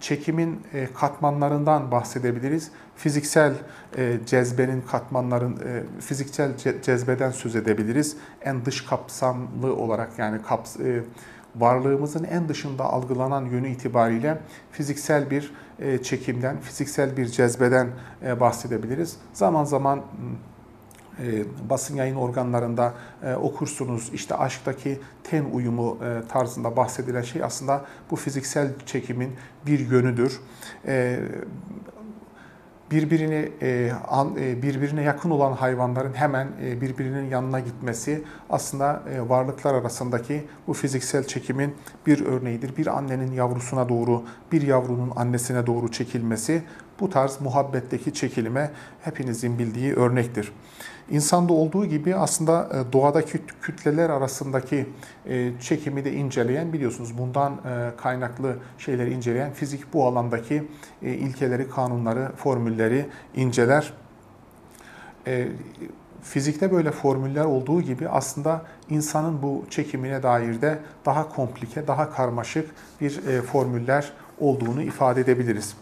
çekimin 0.00 0.60
e, 0.72 0.88
katmanlarından 0.94 1.90
bahsedebiliriz. 1.90 2.70
Fiziksel 2.96 3.54
e, 3.96 4.18
cezbenin 4.26 4.80
katmanların, 4.80 5.58
fiziksel 6.00 6.50
cezbeden 6.82 7.30
söz 7.30 7.56
edebiliriz. 7.56 8.16
En 8.42 8.64
dış 8.64 8.80
kapsamlı 8.84 9.76
olarak 9.76 10.18
yani 10.18 10.42
kaps, 10.42 10.76
varlığımızın 11.56 12.24
en 12.24 12.48
dışında 12.48 12.84
algılanan 12.84 13.44
yönü 13.44 13.68
itibariyle 13.68 14.38
fiziksel 14.72 15.30
bir 15.30 15.52
çekimden, 16.02 16.60
fiziksel 16.60 17.16
bir 17.16 17.26
cezbeden 17.26 17.88
bahsedebiliriz. 18.40 19.16
Zaman 19.32 19.64
zaman 19.64 20.02
e, 21.22 21.44
basın 21.70 21.96
yayın 21.96 22.16
organlarında 22.16 22.94
e, 23.22 23.34
okursunuz. 23.34 24.10
İşte 24.14 24.34
aşktaki 24.34 25.00
ten 25.24 25.44
uyumu 25.44 25.98
e, 26.04 26.28
tarzında 26.28 26.76
bahsedilen 26.76 27.22
şey 27.22 27.44
aslında 27.44 27.84
bu 28.10 28.16
fiziksel 28.16 28.68
çekimin 28.86 29.32
bir 29.66 29.90
yönüdür. 29.90 30.40
E, 30.86 31.20
birbirini 32.90 33.52
e, 33.62 33.92
e, 34.38 34.62
birbirine 34.62 35.02
yakın 35.02 35.30
olan 35.30 35.52
hayvanların 35.52 36.12
hemen 36.14 36.48
e, 36.64 36.80
birbirinin 36.80 37.30
yanına 37.30 37.60
gitmesi 37.60 38.24
aslında 38.50 39.02
varlıklar 39.28 39.74
arasındaki 39.74 40.44
bu 40.66 40.74
fiziksel 40.74 41.24
çekimin 41.24 41.74
bir 42.06 42.26
örneğidir. 42.26 42.76
Bir 42.76 42.86
annenin 42.86 43.32
yavrusuna 43.32 43.88
doğru, 43.88 44.22
bir 44.52 44.62
yavrunun 44.62 45.12
annesine 45.16 45.66
doğru 45.66 45.90
çekilmesi 45.90 46.62
bu 47.00 47.10
tarz 47.10 47.40
muhabbetteki 47.40 48.14
çekilime 48.14 48.70
hepinizin 49.02 49.58
bildiği 49.58 49.94
örnektir. 49.94 50.52
İnsanda 51.10 51.52
olduğu 51.52 51.86
gibi 51.86 52.16
aslında 52.16 52.68
e, 52.72 52.92
doğadaki 52.92 53.38
kütleler 53.62 54.10
arasındaki 54.10 54.86
e, 55.26 55.52
çekimi 55.60 56.04
de 56.04 56.12
inceleyen 56.12 56.72
biliyorsunuz 56.72 57.18
bundan 57.18 57.52
e, 57.52 57.90
kaynaklı 57.96 58.56
şeyleri 58.78 59.12
inceleyen 59.12 59.52
fizik 59.52 59.92
bu 59.92 60.06
alandaki 60.06 60.68
ilkeleri, 61.02 61.70
kanunları, 61.70 62.32
formülleri 62.36 63.06
inceler. 63.34 63.92
Fizikte 66.22 66.72
böyle 66.72 66.90
formüller 66.90 67.44
olduğu 67.44 67.82
gibi 67.82 68.08
aslında 68.08 68.62
insanın 68.90 69.42
bu 69.42 69.64
çekimine 69.70 70.22
dair 70.22 70.60
de 70.60 70.78
daha 71.06 71.28
komplike, 71.28 71.86
daha 71.86 72.10
karmaşık 72.10 72.70
bir 73.00 73.20
formüller 73.42 74.12
olduğunu 74.40 74.82
ifade 74.82 75.20
edebiliriz. 75.20 75.76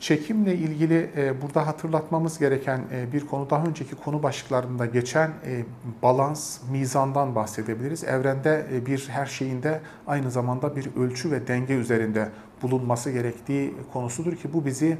Çekimle 0.00 0.54
ilgili 0.54 1.10
e, 1.16 1.42
burada 1.42 1.66
hatırlatmamız 1.66 2.38
gereken 2.38 2.80
e, 2.92 3.12
bir 3.12 3.26
konu 3.26 3.50
daha 3.50 3.64
önceki 3.64 3.94
konu 3.94 4.22
başlıklarında 4.22 4.86
geçen 4.86 5.28
e, 5.28 5.64
balans, 6.02 6.58
mizandan 6.70 7.34
bahsedebiliriz. 7.34 8.04
Evrende 8.04 8.66
bir 8.86 9.08
her 9.08 9.26
şeyinde 9.26 9.80
aynı 10.06 10.30
zamanda 10.30 10.76
bir 10.76 10.96
ölçü 10.96 11.30
ve 11.30 11.46
denge 11.46 11.74
üzerinde 11.74 12.28
bulunması 12.62 13.10
gerektiği 13.10 13.74
konusudur 13.92 14.36
ki 14.36 14.52
bu 14.52 14.64
bizi 14.64 14.98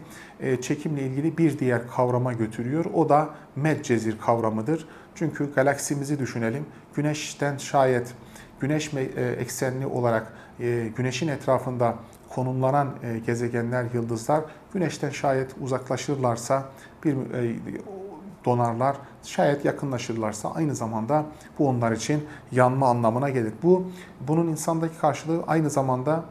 çekimle 0.61 1.03
ilgili 1.03 1.39
bir 1.39 1.59
diğer 1.59 1.89
kavrama 1.89 2.33
götürüyor. 2.33 2.85
O 2.95 3.09
da 3.09 3.31
medcezir 3.57 4.19
kavramıdır. 4.19 4.89
Çünkü 5.15 5.55
galaksimizi 5.55 6.19
düşünelim. 6.19 6.67
Güneşten 6.95 7.57
şayet 7.57 8.15
güneş 8.61 8.95
eksenli 9.39 9.87
olarak 9.87 10.33
güneşin 10.97 11.29
etrafında 11.29 11.95
konumlanan 12.31 12.89
e, 13.03 13.19
gezegenler, 13.19 13.87
yıldızlar 13.95 14.41
güneşten 14.75 15.11
şayet 15.11 15.51
uzaklaşırlarsa 15.61 16.65
bir 17.05 17.15
e, 17.15 17.57
donarlar. 18.45 18.97
Şayet 19.23 19.65
yakınlaşırlarsa 19.65 20.53
aynı 20.55 20.75
zamanda 20.75 21.25
bu 21.59 21.69
onlar 21.69 21.93
için 21.93 22.25
yanma 22.53 22.89
anlamına 22.89 23.31
gelir. 23.31 23.53
Bu 23.63 23.85
bunun 24.21 24.47
insandaki 24.47 24.99
karşılığı 24.99 25.43
aynı 25.47 25.71
zamanda 25.71 26.25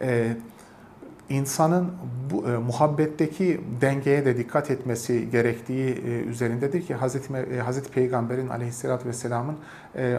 e, 0.00 0.36
insanın 1.28 1.92
bu 2.30 2.48
e, 2.48 2.56
muhabbetteki 2.56 3.60
dengeye 3.80 4.24
de 4.24 4.36
dikkat 4.36 4.70
etmesi 4.70 5.30
gerektiği 5.30 5.88
e, 5.88 6.20
üzerindedir 6.20 6.86
ki 6.86 6.94
Hazreti, 6.94 7.34
e, 7.34 7.60
Hazreti 7.60 7.90
Peygamber'in 7.90 8.48
aleyhissalatü 8.48 9.08
vesselamın 9.08 9.56
e, 9.94 10.02
e, 10.02 10.18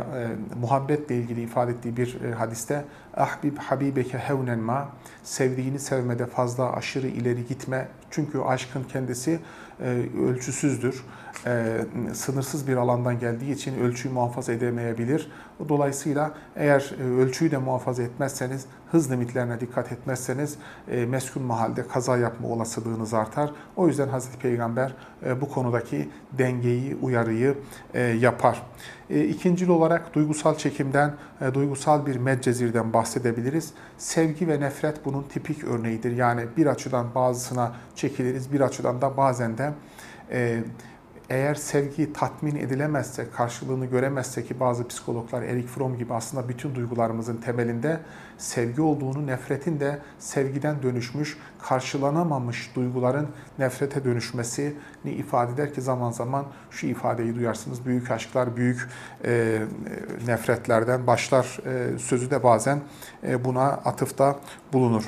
muhabbetle 0.61 1.15
ilgili 1.15 1.41
ifade 1.41 1.71
ettiği 1.71 1.97
bir 1.97 2.21
e, 2.21 2.31
hadiste 2.31 2.85
ahbib 3.17 3.57
habibeke 3.57 4.17
hevnen 4.17 4.59
ma 4.59 4.89
sevdiğini 5.23 5.79
sevmede 5.79 6.25
fazla 6.25 6.73
aşırı 6.73 7.07
ileri 7.07 7.47
gitme. 7.47 7.87
Çünkü 8.11 8.39
aşkın 8.39 8.83
kendisi 8.83 9.39
e, 9.81 10.05
ölçüsüzdür. 10.29 11.03
E, 11.47 11.85
sınırsız 12.13 12.67
bir 12.67 12.75
alandan 12.75 13.19
geldiği 13.19 13.53
için 13.53 13.79
ölçüyü 13.79 14.13
muhafaza 14.13 14.53
edemeyebilir. 14.53 15.31
Dolayısıyla 15.69 16.33
eğer 16.55 16.95
e, 16.99 17.03
ölçüyü 17.03 17.51
de 17.51 17.57
muhafaza 17.57 18.03
etmezseniz, 18.03 18.65
hız 18.91 19.11
limitlerine 19.11 19.59
dikkat 19.59 19.91
etmezseniz 19.91 20.55
e, 20.91 21.05
meskun 21.05 21.43
mahalde 21.43 21.87
kaza 21.87 22.17
yapma 22.17 22.47
olasılığınız 22.47 23.13
artar. 23.13 23.51
O 23.75 23.87
yüzden 23.87 24.07
Hazreti 24.07 24.37
Peygamber 24.37 24.93
e, 25.25 25.41
bu 25.41 25.49
konudaki 25.49 26.09
dengeyi, 26.37 26.97
uyarıyı 27.01 27.57
e, 27.93 28.01
yapar. 28.01 28.63
E, 29.09 29.23
ikincil 29.25 29.69
olarak 29.69 30.15
duygusal 30.15 30.55
çekimden, 30.55 31.13
e, 31.41 31.53
duygusal 31.53 32.05
bir 32.05 32.15
medcezirden 32.15 32.93
bahsedebiliriz. 32.93 33.73
Sevgi 33.97 34.47
ve 34.47 34.59
nefret 34.59 35.05
bunun 35.05 35.23
tipik 35.23 35.63
örneğidir. 35.63 36.11
Yani 36.11 36.41
bir 36.57 36.65
açıdan 36.65 37.15
bazısına 37.15 37.75
çekiliriz, 37.95 38.53
bir 38.53 38.61
açıdan 38.61 39.01
da 39.01 39.17
bazen 39.17 39.57
de 39.57 39.73
e, 40.31 40.63
eğer 41.29 41.55
sevgi 41.55 42.13
tatmin 42.13 42.55
edilemezse, 42.55 43.29
karşılığını 43.31 43.85
göremezse 43.85 44.45
ki 44.45 44.59
bazı 44.59 44.87
psikologlar 44.87 45.41
Erik 45.41 45.67
Fromm 45.67 45.97
gibi 45.97 46.13
aslında 46.13 46.49
bütün 46.49 46.75
duygularımızın 46.75 47.37
temelinde 47.37 47.99
sevgi 48.37 48.81
olduğunu, 48.81 49.27
nefretin 49.27 49.79
de 49.79 49.99
sevgiden 50.19 50.83
dönüşmüş, 50.83 51.37
karşılanamamış 51.61 52.75
duyguların 52.75 53.27
nefrete 53.59 54.03
dönüşmesini 54.03 54.73
ifade 55.05 55.53
eder 55.53 55.73
ki 55.73 55.81
zaman 55.81 56.11
zaman 56.11 56.45
şu 56.71 56.87
ifadeyi 56.87 57.35
duyarsınız. 57.35 57.85
Büyük 57.85 58.11
aşklar, 58.11 58.55
büyük 58.55 58.89
e, 59.25 59.61
nefretlerden 60.27 61.07
başlar 61.07 61.59
e, 61.65 61.97
sözü 61.99 62.31
de 62.31 62.43
bazen 62.43 62.79
e, 63.23 63.45
buna 63.45 63.63
atıfta 63.63 64.39
bulunur. 64.73 65.03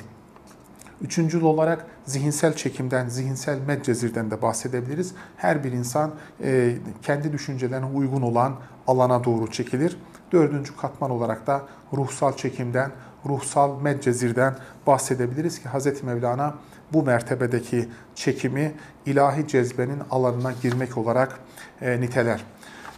Üçüncül 1.01 1.41
olarak 1.41 1.85
zihinsel 2.05 2.55
çekimden, 2.55 3.07
zihinsel 3.07 3.59
medcezirden 3.67 4.31
de 4.31 4.41
bahsedebiliriz. 4.41 5.13
Her 5.37 5.63
bir 5.63 5.71
insan 5.71 6.11
e, 6.43 6.75
kendi 7.01 7.33
düşüncelerine 7.33 7.85
uygun 7.85 8.21
olan 8.21 8.55
alana 8.87 9.23
doğru 9.23 9.51
çekilir. 9.51 9.97
Dördüncü 10.31 10.77
katman 10.77 11.11
olarak 11.11 11.47
da 11.47 11.61
ruhsal 11.93 12.37
çekimden, 12.37 12.91
ruhsal 13.25 13.81
medcezirden 13.81 14.55
bahsedebiliriz 14.87 15.61
ki 15.61 15.69
Hz. 15.69 16.03
Mevlana 16.03 16.53
bu 16.93 17.03
mertebedeki 17.03 17.89
çekimi 18.15 18.73
ilahi 19.05 19.47
cezbenin 19.47 20.01
alanına 20.11 20.51
girmek 20.61 20.97
olarak 20.97 21.39
e, 21.81 22.01
niteler. 22.01 22.43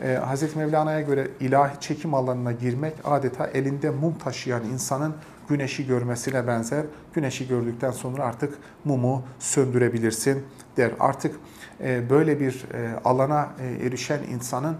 E, 0.03 0.19
Hz. 0.33 0.55
Mevlana'ya 0.55 1.01
göre 1.01 1.27
ilahi 1.39 1.79
çekim 1.79 2.13
alanına 2.13 2.51
girmek 2.51 2.93
adeta 3.03 3.47
elinde 3.47 3.89
mum 3.89 4.17
taşıyan 4.17 4.63
insanın 4.63 5.15
güneşi 5.51 5.87
görmesine 5.87 6.47
benzer. 6.47 6.85
Güneşi 7.13 7.47
gördükten 7.47 7.91
sonra 7.91 8.23
artık 8.23 8.57
mumu 8.85 9.23
söndürebilirsin 9.39 10.45
der. 10.77 10.91
Artık 10.99 11.35
e, 11.83 12.09
böyle 12.09 12.39
bir 12.39 12.65
e, 12.73 12.99
alana 13.05 13.49
e, 13.59 13.85
erişen 13.85 14.19
insanın 14.23 14.77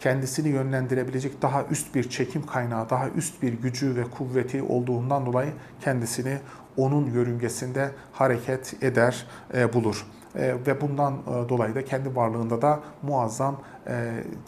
kendisini 0.00 0.48
yönlendirebilecek 0.48 1.42
daha 1.42 1.64
üst 1.64 1.94
bir 1.94 2.10
çekim 2.10 2.46
kaynağı, 2.46 2.90
daha 2.90 3.08
üst 3.08 3.42
bir 3.42 3.52
gücü 3.52 3.96
ve 3.96 4.04
kuvveti 4.04 4.62
olduğundan 4.62 5.26
dolayı 5.26 5.52
kendisini 5.80 6.38
onun 6.76 7.10
yörüngesinde 7.10 7.90
hareket 8.12 8.82
eder, 8.82 9.26
bulur. 9.74 10.06
Ve 10.34 10.80
bundan 10.80 11.14
dolayı 11.48 11.74
da 11.74 11.84
kendi 11.84 12.16
varlığında 12.16 12.62
da 12.62 12.80
muazzam 13.02 13.60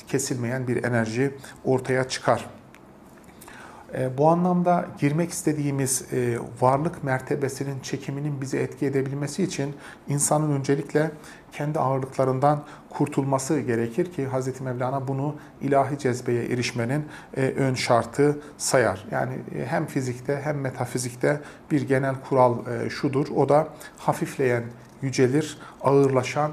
kesilmeyen 0.09 0.69
bir 0.69 0.85
enerji 0.85 1.35
ortaya 1.65 2.09
çıkar. 2.09 2.60
E, 3.95 4.19
bu 4.19 4.29
anlamda 4.29 4.87
girmek 4.99 5.31
istediğimiz 5.31 6.13
e, 6.13 6.39
varlık 6.61 7.05
mertebesinin 7.05 7.81
çekiminin 7.81 8.41
bizi 8.41 8.59
etki 8.59 8.87
edebilmesi 8.87 9.43
için 9.43 9.75
insanın 10.09 10.53
öncelikle 10.53 11.11
kendi 11.53 11.79
ağırlıklarından 11.79 12.65
kurtulması 12.91 13.61
gerekir 13.61 14.13
ki 14.13 14.29
Hz. 14.29 14.61
Mevlana 14.61 15.09
bunu 15.09 15.37
ilahi 15.61 15.99
cezbeye 15.99 16.45
erişmenin 16.45 17.05
e, 17.37 17.41
ön 17.43 17.75
şartı 17.75 18.39
sayar. 18.59 19.07
Yani 19.11 19.33
hem 19.67 19.87
fizikte 19.87 20.41
hem 20.45 20.61
metafizikte 20.61 21.41
bir 21.71 21.83
genel 21.83 22.15
kural 22.29 22.55
şudur. 22.89 23.27
O 23.37 23.49
da 23.49 23.69
hafifleyen 23.99 24.65
yücelir, 25.03 25.59
ağırlaşan 25.81 26.53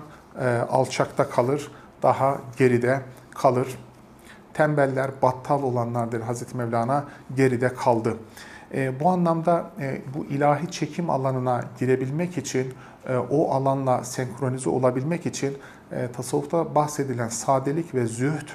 alçakta 0.69 1.29
kalır, 1.29 1.71
daha 2.03 2.37
geride 2.57 3.01
kalır 3.35 3.77
tembeller, 4.57 5.11
battal 5.21 5.63
olanlardır 5.63 6.21
Hazreti 6.21 6.57
Mevlana 6.57 7.05
geride 7.35 7.73
kaldı. 7.73 8.17
E, 8.73 8.99
bu 8.99 9.09
anlamda 9.09 9.71
e, 9.79 10.01
bu 10.15 10.25
ilahi 10.25 10.71
çekim 10.71 11.09
alanına 11.09 11.63
girebilmek 11.79 12.37
için, 12.37 12.73
e, 13.07 13.17
o 13.17 13.51
alanla 13.51 14.03
senkronize 14.03 14.69
olabilmek 14.69 15.25
için 15.25 15.57
e, 15.91 16.11
tasavvufta 16.11 16.75
bahsedilen 16.75 17.29
sadelik 17.29 17.95
ve 17.95 18.05
zühd 18.05 18.47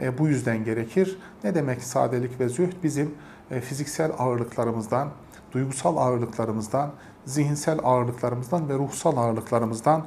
e, 0.00 0.18
bu 0.18 0.28
yüzden 0.28 0.64
gerekir. 0.64 1.18
Ne 1.44 1.54
demek 1.54 1.82
sadelik 1.82 2.40
ve 2.40 2.48
zühd? 2.48 2.72
Bizim 2.82 3.14
e, 3.50 3.60
fiziksel 3.60 4.12
ağırlıklarımızdan, 4.18 5.08
duygusal 5.52 5.96
ağırlıklarımızdan, 5.96 6.90
zihinsel 7.24 7.78
ağırlıklarımızdan 7.82 8.68
ve 8.68 8.74
ruhsal 8.74 9.16
ağırlıklarımızdan 9.16 10.04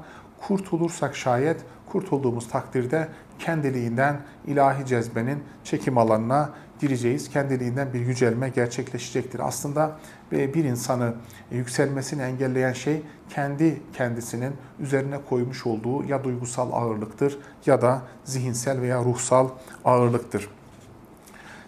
kurtulursak 0.48 1.16
şayet 1.16 1.58
kurtulduğumuz 1.92 2.48
takdirde 2.48 3.08
kendiliğinden 3.42 4.22
ilahi 4.48 4.86
cezbenin 4.86 5.44
çekim 5.64 5.98
alanına 5.98 6.50
gireceğiz. 6.80 7.30
Kendiliğinden 7.30 7.94
bir 7.94 8.00
yücelme 8.00 8.50
gerçekleşecektir. 8.50 9.40
Aslında 9.40 9.92
bir 10.32 10.64
insanı 10.64 11.14
yükselmesini 11.52 12.22
engelleyen 12.22 12.74
şey 12.74 13.02
kendi 13.30 13.82
kendisinin 13.94 14.54
üzerine 14.80 15.18
koymuş 15.30 15.66
olduğu 15.66 16.04
ya 16.04 16.24
duygusal 16.24 16.72
ağırlıktır 16.72 17.40
ya 17.66 17.82
da 17.82 18.02
zihinsel 18.24 18.82
veya 18.82 19.04
ruhsal 19.04 19.50
ağırlıktır. 19.86 20.50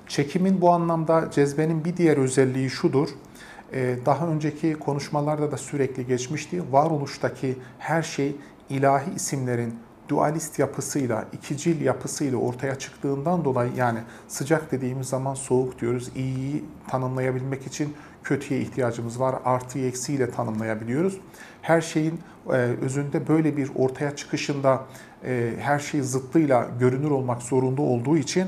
Çekimin 0.07 0.61
bu 0.61 0.69
anlamda 0.69 1.31
cezbenin 1.31 1.85
bir 1.85 1.97
diğer 1.97 2.17
özelliği 2.17 2.69
şudur. 2.69 3.09
Daha 4.05 4.27
önceki 4.27 4.73
konuşmalarda 4.73 5.51
da 5.51 5.57
sürekli 5.57 6.07
geçmişti. 6.07 6.63
Varoluştaki 6.71 7.57
her 7.79 8.01
şey 8.01 8.35
ilahi 8.69 9.15
isimlerin 9.15 9.75
dualist 10.13 10.59
yapısıyla, 10.59 11.25
ikicil 11.33 11.81
yapısıyla 11.81 12.37
ortaya 12.37 12.79
çıktığından 12.79 13.45
dolayı 13.45 13.71
yani 13.75 13.99
sıcak 14.27 14.71
dediğimiz 14.71 15.07
zaman 15.07 15.33
soğuk 15.33 15.81
diyoruz. 15.81 16.09
İyiyi 16.15 16.65
tanımlayabilmek 16.87 17.67
için 17.67 17.93
kötüye 18.23 18.61
ihtiyacımız 18.61 19.19
var. 19.19 19.35
Artıyı 19.45 19.87
eksiyle 19.87 20.31
tanımlayabiliyoruz. 20.31 21.17
Her 21.61 21.81
şeyin 21.81 22.19
e, 22.47 22.51
özünde 22.55 23.27
böyle 23.27 23.57
bir 23.57 23.71
ortaya 23.75 24.15
çıkışında 24.15 24.81
e, 25.25 25.53
her 25.59 25.79
şey 25.79 26.01
zıttıyla 26.01 26.67
görünür 26.79 27.11
olmak 27.11 27.41
zorunda 27.41 27.81
olduğu 27.81 28.17
için 28.17 28.47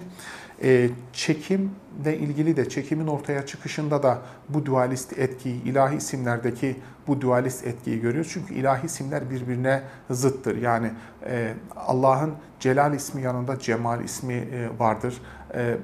e, 0.64 0.90
çekimle 1.14 2.18
ilgili 2.18 2.58
de 2.58 2.70
çekimin 2.70 3.08
ortaya 3.08 3.46
çıkışında 3.46 4.04
da 4.04 4.22
bu 4.50 4.66
dualist 4.66 5.18
etkiyi, 5.18 5.64
ilahi 5.64 5.96
isimlerdeki 5.96 6.76
bu 7.08 7.22
dualist 7.22 7.68
etkiyi 7.68 8.02
görüyoruz. 8.02 8.32
Çünkü 8.34 8.54
ilahi 8.54 8.86
isimler 8.86 9.30
birbirine 9.30 9.82
zıttır. 10.10 10.58
Yani 10.58 10.92
e, 11.26 11.54
Allah'ın 11.76 12.34
Celal 12.60 12.94
ismi 12.94 13.22
yanında 13.22 13.60
Cemal 13.60 14.04
ismi 14.04 14.34
e, 14.34 14.70
vardır. 14.80 15.22
E, 15.56 15.78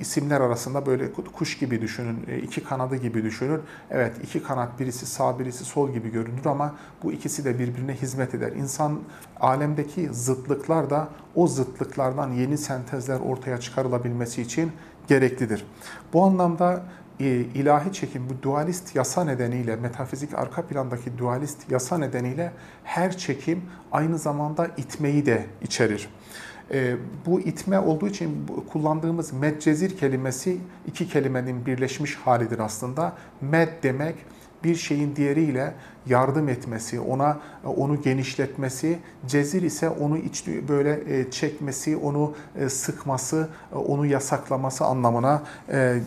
isimler 0.00 0.40
arasında 0.40 0.86
böyle 0.86 1.12
kuş 1.12 1.58
gibi 1.58 1.82
düşünün, 1.82 2.24
e, 2.28 2.38
iki 2.38 2.64
kanadı 2.64 2.96
gibi 2.96 3.24
düşünün. 3.24 3.60
Evet 3.90 4.16
iki 4.22 4.42
kanat 4.42 4.80
birisi 4.80 5.06
sağ 5.06 5.38
birisi 5.38 5.64
sol 5.64 5.92
gibi 5.92 6.10
görünür 6.10 6.46
ama 6.46 6.74
bu 7.02 7.12
ikisi 7.12 7.44
de 7.44 7.58
birbirine 7.58 7.94
hizmet 7.94 8.34
eder. 8.34 8.52
İnsan 8.52 9.00
alemdeki 9.40 10.08
zıtlıklar 10.12 10.90
da 10.90 11.08
o 11.34 11.46
zıtlıklardan 11.46 12.32
yeni 12.32 12.58
sentezler 12.58 13.20
ortaya 13.20 13.60
çıkarılabilmesi 13.60 14.42
için 14.42 14.72
gereklidir. 15.08 15.66
Bu 16.12 16.24
anlamda 16.24 16.82
e, 17.20 17.26
ilahi 17.30 17.92
çekim 17.92 18.28
bu 18.30 18.42
dualist 18.42 18.96
yasa 18.96 19.24
nedeniyle, 19.24 19.76
metafizik 19.76 20.34
arka 20.34 20.62
plandaki 20.62 21.18
dualist 21.18 21.70
yasa 21.70 21.98
nedeniyle 21.98 22.52
her 22.84 23.16
çekim 23.18 23.62
aynı 23.92 24.18
zamanda 24.18 24.66
itmeyi 24.76 25.26
de 25.26 25.46
içerir. 25.62 26.08
E, 26.72 26.96
bu 27.26 27.40
itme 27.40 27.78
olduğu 27.78 28.08
için 28.08 28.46
kullandığımız 28.72 29.32
medcezir 29.32 29.96
kelimesi 29.96 30.56
iki 30.86 31.08
kelimenin 31.08 31.66
birleşmiş 31.66 32.16
halidir 32.16 32.58
aslında. 32.58 33.12
Med 33.40 33.68
demek 33.82 34.14
bir 34.64 34.74
şeyin 34.74 35.16
diğeriyle 35.16 35.74
yardım 36.06 36.48
etmesi, 36.48 37.00
ona 37.00 37.40
onu 37.64 38.02
genişletmesi, 38.02 38.98
cezir 39.26 39.62
ise 39.62 39.88
onu 39.88 40.18
iç 40.18 40.46
böyle 40.68 41.20
e, 41.20 41.30
çekmesi, 41.30 41.96
onu 41.96 42.34
e, 42.60 42.68
sıkması, 42.68 43.48
onu 43.72 44.06
yasaklaması 44.06 44.84
anlamına 44.84 45.42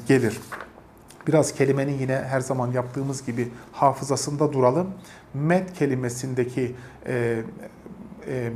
gelir. 0.07 0.39
biraz 1.27 1.53
kelimenin 1.53 1.99
yine 1.99 2.15
her 2.15 2.39
zaman 2.39 2.71
yaptığımız 2.71 3.25
gibi 3.25 3.47
hafızasında 3.71 4.53
duralım. 4.53 4.87
Med 5.33 5.69
kelimesindeki 5.69 6.75
e, 7.05 7.13
e, 7.13 7.43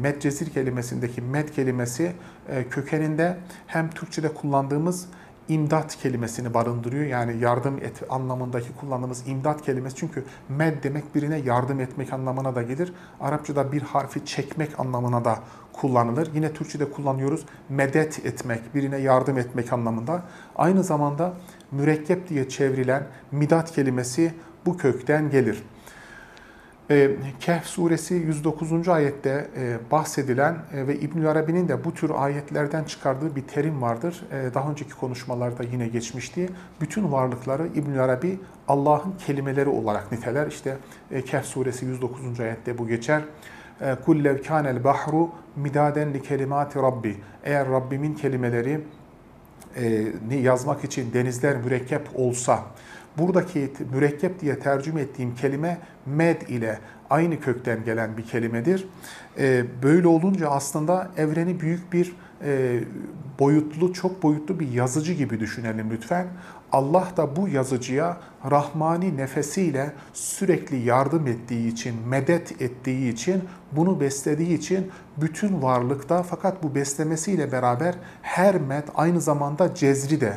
medcezir 0.01 0.49
kelimesindeki 0.49 1.21
med 1.21 1.49
kelimesi 1.49 2.11
e, 2.49 2.69
kökeninde 2.69 3.37
hem 3.67 3.89
Türkçe'de 3.89 4.33
kullandığımız 4.33 5.07
imdat 5.47 5.95
kelimesini 5.95 6.53
barındırıyor. 6.53 7.05
Yani 7.05 7.37
yardım 7.37 7.77
et 7.77 8.03
anlamındaki 8.09 8.73
kullandığımız 8.79 9.27
imdat 9.27 9.61
kelimesi. 9.61 9.95
Çünkü 9.95 10.23
med 10.49 10.83
demek 10.83 11.15
birine 11.15 11.37
yardım 11.37 11.79
etmek 11.79 12.13
anlamına 12.13 12.55
da 12.55 12.61
gelir. 12.61 12.93
Arapçada 13.19 13.71
bir 13.71 13.81
harfi 13.81 14.25
çekmek 14.25 14.79
anlamına 14.79 15.25
da 15.25 15.39
kullanılır. 15.73 16.29
Yine 16.33 16.53
Türkçe'de 16.53 16.91
kullanıyoruz. 16.91 17.45
Medet 17.69 18.25
etmek, 18.25 18.75
birine 18.75 18.97
yardım 18.97 19.37
etmek 19.37 19.73
anlamında. 19.73 20.23
Aynı 20.55 20.83
zamanda 20.83 21.33
mürekkep 21.71 22.29
diye 22.29 22.49
çevrilen 22.49 23.07
midat 23.31 23.71
kelimesi 23.71 24.33
bu 24.65 24.77
kökten 24.77 25.29
gelir. 25.29 25.63
E, 26.89 27.11
Kehf 27.39 27.65
suresi 27.65 28.13
109. 28.13 28.89
ayette 28.89 29.47
e, 29.57 29.77
bahsedilen 29.91 30.55
e, 30.73 30.87
ve 30.87 30.99
İbnül 30.99 31.29
Arabi'nin 31.29 31.67
de 31.67 31.83
bu 31.83 31.93
tür 31.93 32.11
ayetlerden 32.15 32.83
çıkardığı 32.83 33.35
bir 33.35 33.41
terim 33.41 33.81
vardır. 33.81 34.23
Daha 34.53 34.71
önceki 34.71 34.93
konuşmalarda 34.93 35.63
yine 35.63 35.87
geçmişti. 35.87 36.49
Bütün 36.81 37.11
varlıkları 37.11 37.67
İbnül 37.67 38.03
Arabi 38.03 38.39
Allah'ın 38.67 39.13
kelimeleri 39.25 39.69
olarak 39.69 40.11
niteler. 40.11 40.47
İşte 40.47 40.77
Kehf 41.25 41.45
suresi 41.45 41.85
109. 41.85 42.39
ayette 42.39 42.77
bu 42.77 42.87
geçer. 42.87 43.21
Kullev 44.05 44.43
kanel 44.43 44.83
bahru 44.83 45.29
midaden 45.55 46.13
li 46.13 46.21
kelimati 46.21 46.79
rabbi. 46.79 47.17
Eğer 47.43 47.69
Rabbimin 47.69 48.13
kelimeleri 48.13 48.81
yazmak 50.41 50.83
için 50.83 51.13
denizler 51.13 51.57
mürekkep 51.57 52.01
olsa, 52.15 52.63
Buradaki 53.17 53.73
mürekkep 53.93 54.41
diye 54.41 54.59
tercüme 54.59 55.01
ettiğim 55.01 55.35
kelime 55.35 55.77
med 56.05 56.41
ile 56.41 56.79
aynı 57.09 57.39
kökten 57.39 57.83
gelen 57.85 58.17
bir 58.17 58.25
kelimedir. 58.25 58.87
Ee, 59.37 59.65
böyle 59.83 60.07
olunca 60.07 60.49
aslında 60.49 61.11
evreni 61.17 61.59
büyük 61.59 61.93
bir 61.93 62.15
e, 62.43 62.79
boyutlu, 63.39 63.93
çok 63.93 64.23
boyutlu 64.23 64.59
bir 64.59 64.71
yazıcı 64.71 65.13
gibi 65.13 65.39
düşünelim 65.39 65.91
lütfen. 65.91 66.27
Allah 66.71 67.07
da 67.17 67.35
bu 67.35 67.47
yazıcıya 67.47 68.17
rahmani 68.51 69.17
nefesiyle 69.17 69.91
sürekli 70.13 70.77
yardım 70.77 71.27
ettiği 71.27 71.67
için, 71.67 71.95
medet 72.07 72.61
ettiği 72.61 73.13
için, 73.13 73.43
bunu 73.71 73.99
beslediği 73.99 74.57
için 74.57 74.91
bütün 75.17 75.61
varlıkta 75.61 76.23
fakat 76.23 76.63
bu 76.63 76.75
beslemesiyle 76.75 77.51
beraber 77.51 77.95
her 78.21 78.55
met 78.55 78.85
aynı 78.95 79.21
zamanda 79.21 79.75
cezri 79.75 80.21
de 80.21 80.33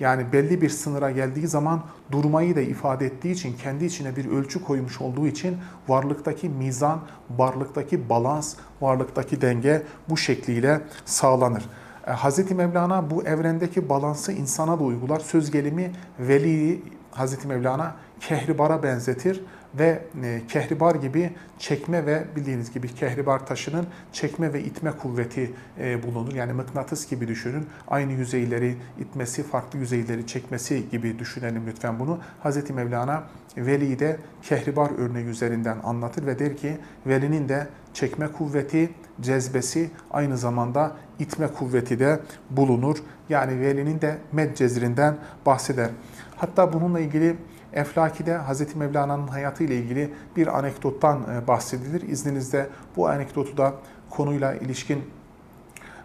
yani 0.00 0.32
belli 0.32 0.62
bir 0.62 0.70
sınıra 0.70 1.10
geldiği 1.10 1.46
zaman 1.46 1.82
durmayı 2.12 2.56
da 2.56 2.60
ifade 2.60 3.06
ettiği 3.06 3.32
için, 3.32 3.56
kendi 3.62 3.84
içine 3.84 4.16
bir 4.16 4.30
ölçü 4.30 4.64
koymuş 4.64 5.00
olduğu 5.00 5.26
için 5.26 5.56
varlıktaki 5.88 6.48
mizan, 6.48 7.00
varlıktaki 7.30 8.08
balans, 8.08 8.54
varlıktaki 8.80 9.40
denge 9.40 9.82
bu 10.08 10.16
şekliyle 10.16 10.80
sağlanır. 11.04 11.64
E, 12.06 12.12
Hz. 12.12 12.50
Mevlana 12.50 13.10
bu 13.10 13.22
evrendeki 13.22 13.88
balansı 13.88 14.32
insana 14.32 14.78
da 14.78 14.82
uygular. 14.84 15.20
Söz 15.20 15.50
gelimi 15.50 15.92
veli 16.18 16.82
Hz. 17.12 17.44
Mevlana 17.44 17.94
kehribara 18.20 18.82
benzetir 18.82 19.44
ve 19.78 20.02
e, 20.22 20.40
kehribar 20.48 20.94
gibi 20.94 21.32
çekme 21.58 22.06
ve 22.06 22.24
bildiğiniz 22.36 22.72
gibi 22.72 22.94
kehribar 22.94 23.46
taşının 23.46 23.86
çekme 24.12 24.52
ve 24.52 24.62
itme 24.62 24.92
kuvveti 24.92 25.50
e, 25.80 26.02
bulunur. 26.02 26.34
Yani 26.34 26.52
mıknatıs 26.52 27.10
gibi 27.10 27.28
düşünün. 27.28 27.66
Aynı 27.88 28.12
yüzeyleri 28.12 28.76
itmesi, 28.98 29.42
farklı 29.42 29.78
yüzeyleri 29.78 30.26
çekmesi 30.26 30.90
gibi 30.90 31.18
düşünelim 31.18 31.62
lütfen 31.66 32.00
bunu. 32.00 32.18
Hz. 32.44 32.70
Mevlana 32.70 33.24
Veli'yi 33.56 33.98
de 33.98 34.16
kehribar 34.42 34.90
örneği 34.98 35.26
üzerinden 35.26 35.76
anlatır 35.84 36.26
ve 36.26 36.38
der 36.38 36.56
ki 36.56 36.76
velinin 37.06 37.48
de 37.48 37.68
çekme 37.94 38.28
kuvveti, 38.28 38.90
cezbesi 39.20 39.90
aynı 40.10 40.38
zamanda 40.38 40.96
itme 41.18 41.46
kuvveti 41.46 41.98
de 41.98 42.20
bulunur. 42.50 42.96
Yani 43.28 43.60
velinin 43.60 44.00
de 44.00 44.18
med 44.32 44.56
cezrinden 44.56 45.16
bahseder. 45.46 45.90
Hatta 46.36 46.72
bununla 46.72 47.00
ilgili 47.00 47.36
Eflaki'de 47.72 48.38
Hz. 48.38 48.76
Mevlana'nın 48.76 49.28
hayatı 49.28 49.64
ile 49.64 49.76
ilgili 49.76 50.14
bir 50.36 50.58
anekdottan 50.58 51.22
e, 51.34 51.46
bahsedilir. 51.46 52.08
İzninizle 52.08 52.68
bu 52.96 53.08
anekdotu 53.08 53.56
da 53.56 53.74
konuyla 54.10 54.54
ilişkin 54.54 55.04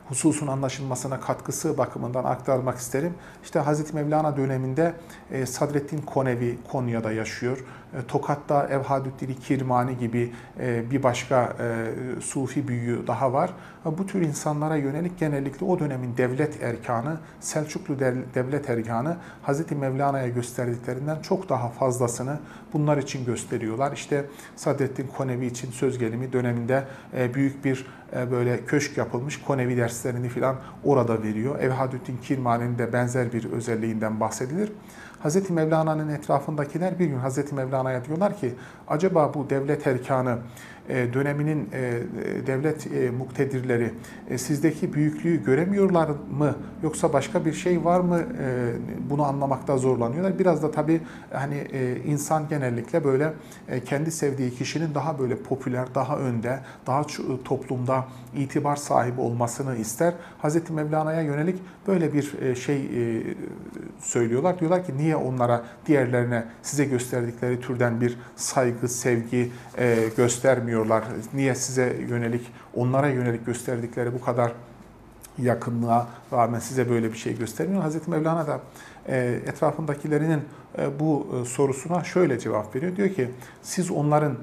hususun 0.09 0.47
anlaşılmasına 0.47 1.19
katkısı 1.19 1.77
bakımından 1.77 2.23
aktarmak 2.23 2.77
isterim. 2.77 3.13
İşte 3.43 3.59
Hz. 3.61 3.93
Mevlana 3.93 4.37
döneminde 4.37 4.93
e, 5.31 5.45
Sadrettin 5.45 6.01
Konevi 6.01 6.57
Konya'da 6.71 7.11
yaşıyor. 7.11 7.63
E, 7.93 8.07
Tokat'ta 8.07 8.67
Evhadüddin 8.67 9.33
Kirmani 9.33 9.97
gibi 9.97 10.33
e, 10.59 10.91
bir 10.91 11.03
başka 11.03 11.55
Sufi 12.21 12.67
büyüğü 12.67 13.07
daha 13.07 13.33
var. 13.33 13.53
Bu 13.85 14.05
tür 14.05 14.21
insanlara 14.21 14.75
yönelik 14.75 15.19
genellikle 15.19 15.65
o 15.65 15.79
dönemin 15.79 16.17
devlet 16.17 16.63
erkanı, 16.63 17.17
Selçuklu 17.39 17.99
devlet 18.35 18.69
erkanı 18.69 19.17
Hz. 19.47 19.71
Mevlana'ya 19.71 20.27
gösterdiklerinden 20.27 21.21
çok 21.21 21.49
daha 21.49 21.69
fazlasını 21.69 22.39
bunlar 22.73 22.97
için 22.97 23.25
gösteriyorlar. 23.25 23.91
İşte 23.91 24.25
Sadrettin 24.55 25.07
Konevi 25.17 25.45
için 25.45 25.71
söz 25.71 25.99
gelimi 25.99 26.33
döneminde 26.33 26.83
büyük 27.33 27.65
bir 27.65 27.87
böyle 28.31 28.65
köşk 28.65 28.97
yapılmış 28.97 29.41
Konevi 29.41 29.77
derslerini 29.77 30.29
filan 30.29 30.55
orada 30.83 31.23
veriyor. 31.23 31.59
Evhadüddin 31.59 32.17
Kirmani'nin 32.17 32.77
de 32.77 32.93
benzer 32.93 33.33
bir 33.33 33.51
özelliğinden 33.51 34.19
bahsedilir. 34.19 34.71
Hz. 35.23 35.49
Mevlana'nın 35.49 36.09
etrafındakiler 36.09 36.99
bir 36.99 37.05
gün 37.05 37.19
Hz. 37.19 37.51
Mevlana'ya 37.51 38.05
diyorlar 38.05 38.37
ki 38.37 38.55
acaba 38.87 39.33
bu 39.33 39.49
devlet 39.49 39.87
erkanı 39.87 40.37
döneminin 40.89 41.69
e, 41.73 42.01
devlet 42.47 42.87
e, 42.93 43.09
muktedirleri 43.09 43.91
sizdeki 44.37 44.93
büyüklüğü 44.93 45.43
göremiyorlar 45.43 46.09
mı 46.37 46.55
yoksa 46.83 47.13
başka 47.13 47.45
bir 47.45 47.53
şey 47.53 47.85
var 47.85 47.99
mı 47.99 48.19
bunu 49.09 49.23
anlamakta 49.23 49.77
zorlanıyorlar. 49.77 50.39
Biraz 50.39 50.63
da 50.63 50.71
tabii 50.71 51.01
hani 51.33 51.63
insan 52.05 52.49
genellikle 52.49 53.03
böyle 53.03 53.33
kendi 53.85 54.11
sevdiği 54.11 54.51
kişinin 54.51 54.95
daha 54.95 55.19
böyle 55.19 55.35
popüler, 55.35 55.87
daha 55.95 56.17
önde, 56.17 56.59
daha 56.87 57.03
toplumda 57.45 58.05
itibar 58.35 58.75
sahibi 58.75 59.21
olmasını 59.21 59.75
ister. 59.75 60.13
Hz. 60.43 60.69
Mevlana'ya 60.69 61.21
yönelik 61.21 61.59
böyle 61.87 62.13
bir 62.13 62.55
şey 62.55 62.89
söylüyorlar. 63.99 64.59
Diyorlar 64.59 64.85
ki 64.85 64.97
niye 64.97 65.15
onlara 65.15 65.63
diğerlerine 65.85 66.43
size 66.61 66.85
gösterdikleri 66.85 67.59
türden 67.61 68.01
bir 68.01 68.17
saygı, 68.35 68.87
sevgi 68.87 69.51
göstermiyor 70.17 70.76
göstermiyorlar? 70.77 71.03
Niye 71.33 71.55
size 71.55 71.95
yönelik, 72.09 72.51
onlara 72.75 73.09
yönelik 73.09 73.45
gösterdikleri 73.45 74.13
bu 74.13 74.21
kadar 74.21 74.51
yakınlığa 75.37 76.07
rağmen 76.33 76.59
size 76.59 76.89
böyle 76.89 77.11
bir 77.11 77.17
şey 77.17 77.37
göstermiyor? 77.37 77.81
Hazreti 77.81 78.09
Mevlana 78.09 78.47
da 78.47 78.59
e, 79.07 79.39
etrafındakilerinin 79.45 80.41
e, 80.77 80.99
bu 80.99 81.27
e, 81.41 81.45
sorusuna 81.45 82.03
şöyle 82.03 82.39
cevap 82.39 82.75
veriyor. 82.75 82.95
Diyor 82.95 83.09
ki 83.09 83.29
siz 83.61 83.91
onların 83.91 84.37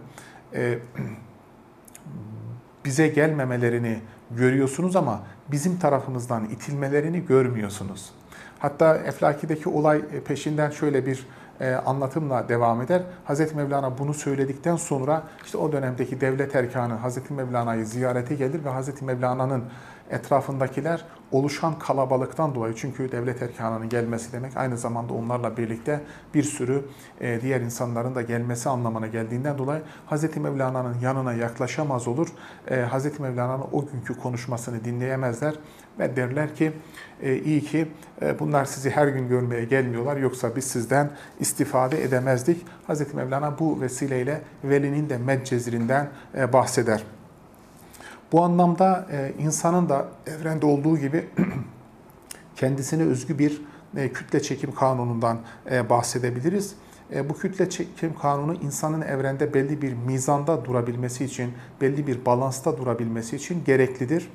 bize 2.84 3.08
gelmemelerini 3.08 3.98
görüyorsunuz 4.30 4.96
ama 4.96 5.22
bizim 5.50 5.78
tarafımızdan 5.78 6.44
itilmelerini 6.44 7.26
görmüyorsunuz. 7.26 8.12
Hatta 8.58 8.96
Eflaki'deki 8.96 9.68
olay 9.68 10.02
peşinden 10.26 10.70
şöyle 10.70 11.06
bir 11.06 11.26
e, 11.60 11.74
anlatımla 11.74 12.48
devam 12.48 12.82
eder. 12.82 13.02
Hazreti 13.24 13.56
Mevlana 13.56 13.98
bunu 13.98 14.14
söyledikten 14.14 14.76
sonra 14.76 15.22
işte 15.44 15.58
o 15.58 15.72
dönemdeki 15.72 16.20
devlet 16.20 16.54
erkanı 16.54 16.94
Hazreti 16.94 17.34
Mevlana'yı 17.34 17.86
ziyarete 17.86 18.34
gelir 18.34 18.64
ve 18.64 18.68
Hazreti 18.68 19.04
Mevlana'nın 19.04 19.64
etrafındakiler 20.10 21.04
oluşan 21.32 21.78
kalabalıktan 21.78 22.54
dolayı 22.54 22.74
çünkü 22.74 23.12
devlet 23.12 23.42
erkanının 23.42 23.88
gelmesi 23.88 24.32
demek 24.32 24.56
aynı 24.56 24.78
zamanda 24.78 25.12
onlarla 25.12 25.56
birlikte 25.56 26.00
bir 26.34 26.42
sürü 26.42 26.84
e, 27.20 27.42
diğer 27.42 27.60
insanların 27.60 28.14
da 28.14 28.22
gelmesi 28.22 28.68
anlamına 28.68 29.06
geldiğinden 29.06 29.58
dolayı 29.58 29.82
Hz. 30.10 30.36
Mevlana'nın 30.36 30.96
yanına 31.02 31.32
yaklaşamaz 31.32 32.08
olur. 32.08 32.28
E, 32.70 32.86
Hz. 32.86 33.20
Mevlana'nın 33.20 33.64
o 33.72 33.86
günkü 33.86 34.18
konuşmasını 34.20 34.84
dinleyemezler 34.84 35.54
ve 35.98 36.16
derler 36.16 36.54
ki 36.54 36.72
e, 37.22 37.36
iyi 37.36 37.60
ki 37.60 37.88
bunlar 38.40 38.64
sizi 38.64 38.90
her 38.90 39.08
gün 39.08 39.28
görmeye 39.28 39.64
gelmiyorlar 39.64 40.16
yoksa 40.16 40.56
biz 40.56 40.64
sizden 40.64 41.10
istifade 41.40 42.04
edemezdik. 42.04 42.66
Hz. 42.88 43.14
Mevlana 43.14 43.58
bu 43.58 43.80
vesileyle 43.80 44.40
velinin 44.64 45.10
de 45.10 45.18
meccezirinden 45.18 46.08
bahseder. 46.52 47.04
Bu 48.32 48.42
anlamda 48.42 49.06
e, 49.12 49.32
insanın 49.38 49.88
da 49.88 50.08
evrende 50.26 50.66
olduğu 50.66 50.98
gibi 50.98 51.28
kendisine 52.56 53.02
özgü 53.02 53.38
bir 53.38 53.62
e, 53.96 54.12
kütle 54.12 54.42
çekim 54.42 54.74
kanunundan 54.74 55.38
e, 55.70 55.90
bahsedebiliriz. 55.90 56.74
Bu 57.28 57.38
kütle 57.38 57.70
çekim 57.70 58.14
kanunu 58.14 58.54
insanın 58.54 59.00
evrende 59.02 59.54
belli 59.54 59.82
bir 59.82 59.92
mizanda 59.92 60.64
durabilmesi 60.64 61.24
için, 61.24 61.52
belli 61.80 62.06
bir 62.06 62.24
balansta 62.24 62.78
durabilmesi 62.78 63.36
için 63.36 63.64
gereklidir. 63.64 64.28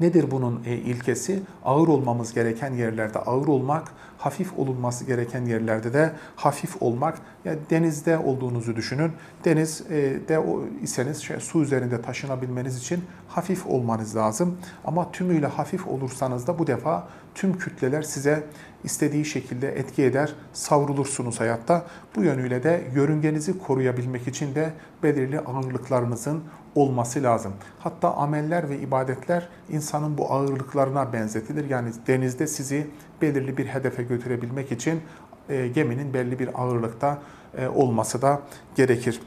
Nedir 0.00 0.30
bunun 0.30 0.62
e, 0.66 0.74
ilkesi? 0.74 1.42
Ağır 1.64 1.88
olmamız 1.88 2.34
gereken 2.34 2.72
yerlerde 2.72 3.18
ağır 3.18 3.46
olmak, 3.46 3.88
hafif 4.18 4.58
olunması 4.58 5.04
gereken 5.04 5.44
yerlerde 5.44 5.92
de 5.92 6.12
hafif 6.36 6.82
olmak. 6.82 7.18
Ya 7.44 7.54
denizde 7.70 8.18
olduğunuzu 8.18 8.76
düşünün. 8.76 9.12
Denizde 9.44 10.38
o 10.38 10.62
iseniz 10.82 11.22
şey, 11.22 11.40
su 11.40 11.62
üzerinde 11.62 12.02
taşınabilmeniz 12.02 12.78
için 12.78 13.04
hafif 13.28 13.66
olmanız 13.66 14.16
lazım. 14.16 14.58
Ama 14.84 15.12
tümüyle 15.12 15.46
hafif 15.46 15.86
olursanız 15.86 16.46
da 16.46 16.58
bu 16.58 16.66
defa 16.66 17.08
tüm 17.34 17.58
kütleler 17.58 18.02
size 18.02 18.44
istediği 18.84 19.24
şekilde 19.24 19.68
etki 19.68 20.02
eder, 20.02 20.34
savrulursunuz 20.52 21.40
hayatta. 21.40 21.86
Bu 22.16 22.22
yönüyle 22.22 22.62
de 22.62 22.84
yörüngenizi 22.94 23.58
koruyabilmek 23.58 24.28
için 24.28 24.54
de 24.54 24.72
belirli 25.02 25.40
ağırlıklarınızın 25.40 26.42
olması 26.74 27.22
lazım. 27.22 27.52
Hatta 27.78 28.14
ameller 28.14 28.68
ve 28.68 28.78
ibadetler 28.78 29.48
insanın 29.70 30.18
bu 30.18 30.32
ağırlıklarına 30.32 31.12
benzetilir. 31.12 31.70
Yani 31.70 31.90
denizde 32.06 32.46
sizi 32.46 32.86
belirli 33.22 33.56
bir 33.56 33.66
hedefe 33.66 34.02
götürebilmek 34.02 34.72
için 34.72 35.00
e, 35.48 35.68
geminin 35.68 36.14
belli 36.14 36.38
bir 36.38 36.62
ağırlıkta 36.62 37.18
e, 37.58 37.68
olması 37.68 38.22
da 38.22 38.40
gerekir. 38.76 39.20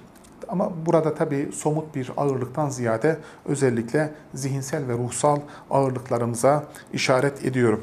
Ama 0.47 0.71
burada 0.85 1.15
tabii 1.15 1.49
somut 1.53 1.95
bir 1.95 2.11
ağırlıktan 2.17 2.69
ziyade 2.69 3.17
özellikle 3.45 4.13
zihinsel 4.33 4.87
ve 4.87 4.93
ruhsal 4.93 5.39
ağırlıklarımıza 5.69 6.63
işaret 6.93 7.45
ediyorum. 7.45 7.81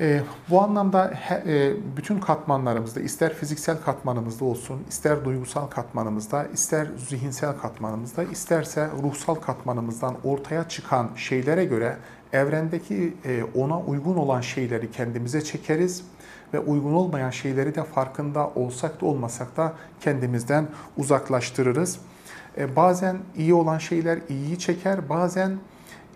E, 0.00 0.22
bu 0.50 0.60
anlamda 0.60 1.12
he, 1.14 1.34
e, 1.34 1.74
bütün 1.96 2.20
katmanlarımızda, 2.20 3.00
ister 3.00 3.34
fiziksel 3.34 3.76
katmanımızda 3.80 4.44
olsun, 4.44 4.82
ister 4.88 5.24
duygusal 5.24 5.66
katmanımızda, 5.66 6.44
ister 6.44 6.86
zihinsel 7.08 7.52
katmanımızda, 7.58 8.22
isterse 8.22 8.88
ruhsal 9.02 9.34
katmanımızdan 9.34 10.16
ortaya 10.24 10.68
çıkan 10.68 11.10
şeylere 11.16 11.64
göre 11.64 11.96
evrendeki 12.32 13.14
e, 13.24 13.42
ona 13.54 13.80
uygun 13.80 14.16
olan 14.16 14.40
şeyleri 14.40 14.90
kendimize 14.90 15.44
çekeriz 15.44 16.04
ve 16.54 16.58
uygun 16.58 16.92
olmayan 16.92 17.30
şeyleri 17.30 17.74
de 17.74 17.84
farkında 17.84 18.48
olsak 18.48 19.00
da 19.00 19.06
olmasak 19.06 19.56
da 19.56 19.72
kendimizden 20.00 20.66
uzaklaştırırız. 20.96 21.98
E, 22.58 22.76
bazen 22.76 23.16
iyi 23.36 23.54
olan 23.54 23.78
şeyler 23.78 24.18
iyiyi 24.28 24.58
çeker, 24.58 25.08
bazen 25.08 25.58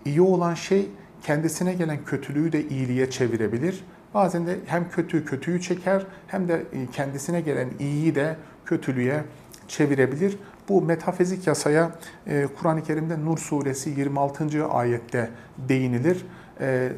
iyi 0.05 0.21
olan 0.21 0.53
şey 0.53 0.89
kendisine 1.27 1.73
gelen 1.73 2.05
kötülüğü 2.05 2.51
de 2.51 2.67
iyiliğe 2.67 3.09
çevirebilir. 3.09 3.83
Bazen 4.13 4.47
de 4.47 4.57
hem 4.65 4.89
kötü 4.89 5.25
kötüyü 5.25 5.61
çeker 5.61 6.05
hem 6.27 6.47
de 6.47 6.53
e, 6.53 6.87
kendisine 6.91 7.41
gelen 7.41 7.69
iyiyi 7.79 8.15
de 8.15 8.35
kötülüğe 8.65 9.23
çevirebilir. 9.67 10.37
Bu 10.69 10.81
metafizik 10.81 11.47
yasaya 11.47 11.91
e, 12.27 12.47
Kur'an-ı 12.59 12.83
Kerim'de 12.83 13.25
Nur 13.25 13.37
suresi 13.37 13.89
26. 13.89 14.65
ayette 14.65 15.29
değinilir. 15.57 16.25
E, 16.59 16.91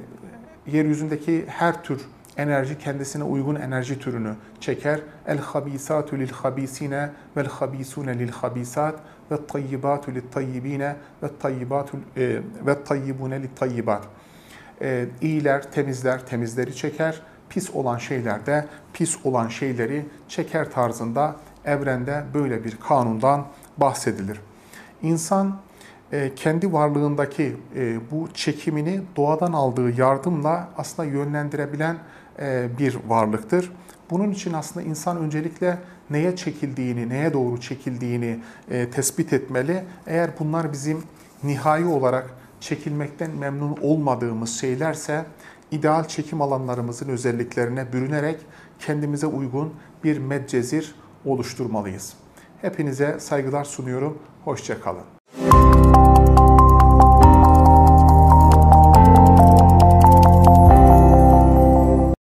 yeryüzündeki 0.68 1.46
her 1.48 1.84
tür 1.84 2.02
enerji 2.38 2.78
kendisine 2.78 3.24
uygun 3.24 3.56
enerji 3.56 4.00
türünü 4.00 4.36
çeker. 4.60 5.00
El 5.28 5.38
habisatu 5.38 6.20
lil 6.20 6.32
habisine 6.32 7.10
vel 7.38 7.48
habisune 7.48 8.20
lil 8.20 8.32
habisat 8.32 9.00
ve 9.32 9.46
tayyibatu 9.48 10.15
lit 10.15 10.34
tayyibine 10.34 10.96
ve 11.24 11.28
tayyibatu 11.39 11.98
ve 12.65 12.84
tayyibune 12.84 13.44
lit 13.44 13.58
tayyibat. 13.60 14.04
İyiler 15.22 15.72
temizler, 15.72 16.26
temizleri 16.26 16.76
çeker. 16.76 17.22
Pis 17.50 17.70
olan 17.76 17.98
şeyler 17.98 18.46
de 18.46 18.65
pis 18.94 19.26
olan 19.26 19.48
şeyleri 19.48 20.06
çeker 20.28 20.72
tarzında 20.72 21.36
evrende 21.65 22.24
böyle 22.34 22.63
bir 22.63 22.78
kanundan 22.78 23.46
bahsedilir. 23.78 24.39
İnsan 25.02 25.60
e, 26.12 26.36
kendi 26.36 26.74
varlığındaki 26.74 27.58
e, 27.76 28.12
bu 28.12 28.28
çekimini 28.34 29.02
doğadan 29.15 29.54
aldığı 29.54 30.02
yardımla 30.02 30.70
aslında 30.78 31.10
yönlendirebilen 31.10 31.98
e, 32.39 32.70
bir 32.80 32.98
varlıktır. 33.08 33.72
Bunun 34.10 34.32
için 34.32 34.54
aslında 34.54 34.86
insan 34.86 35.18
öncelikle 35.18 35.78
neye 36.10 36.36
çekildiğini, 36.36 37.10
neye 37.10 37.34
doğru 37.34 37.62
çekildiğini 37.62 38.39
tespit 38.91 39.34
etmeli. 39.34 39.84
Eğer 40.08 40.30
bunlar 40.39 40.72
bizim 40.72 41.04
nihai 41.43 41.86
olarak 41.86 42.34
çekilmekten 42.60 43.32
memnun 43.32 43.78
olmadığımız 43.82 44.60
şeylerse 44.60 45.26
ideal 45.72 46.08
çekim 46.08 46.41
alanlarımızın 46.41 47.10
özelliklerine 47.10 47.93
bürünerek 47.93 48.39
kendimize 48.80 49.28
uygun 49.28 49.74
bir 50.04 50.17
medcezir 50.17 50.95
oluşturmalıyız. 51.26 52.13
Hepinize 52.62 53.19
saygılar 53.19 53.63
sunuyorum. 53.63 54.17
Hoşçakalın. 54.45 55.18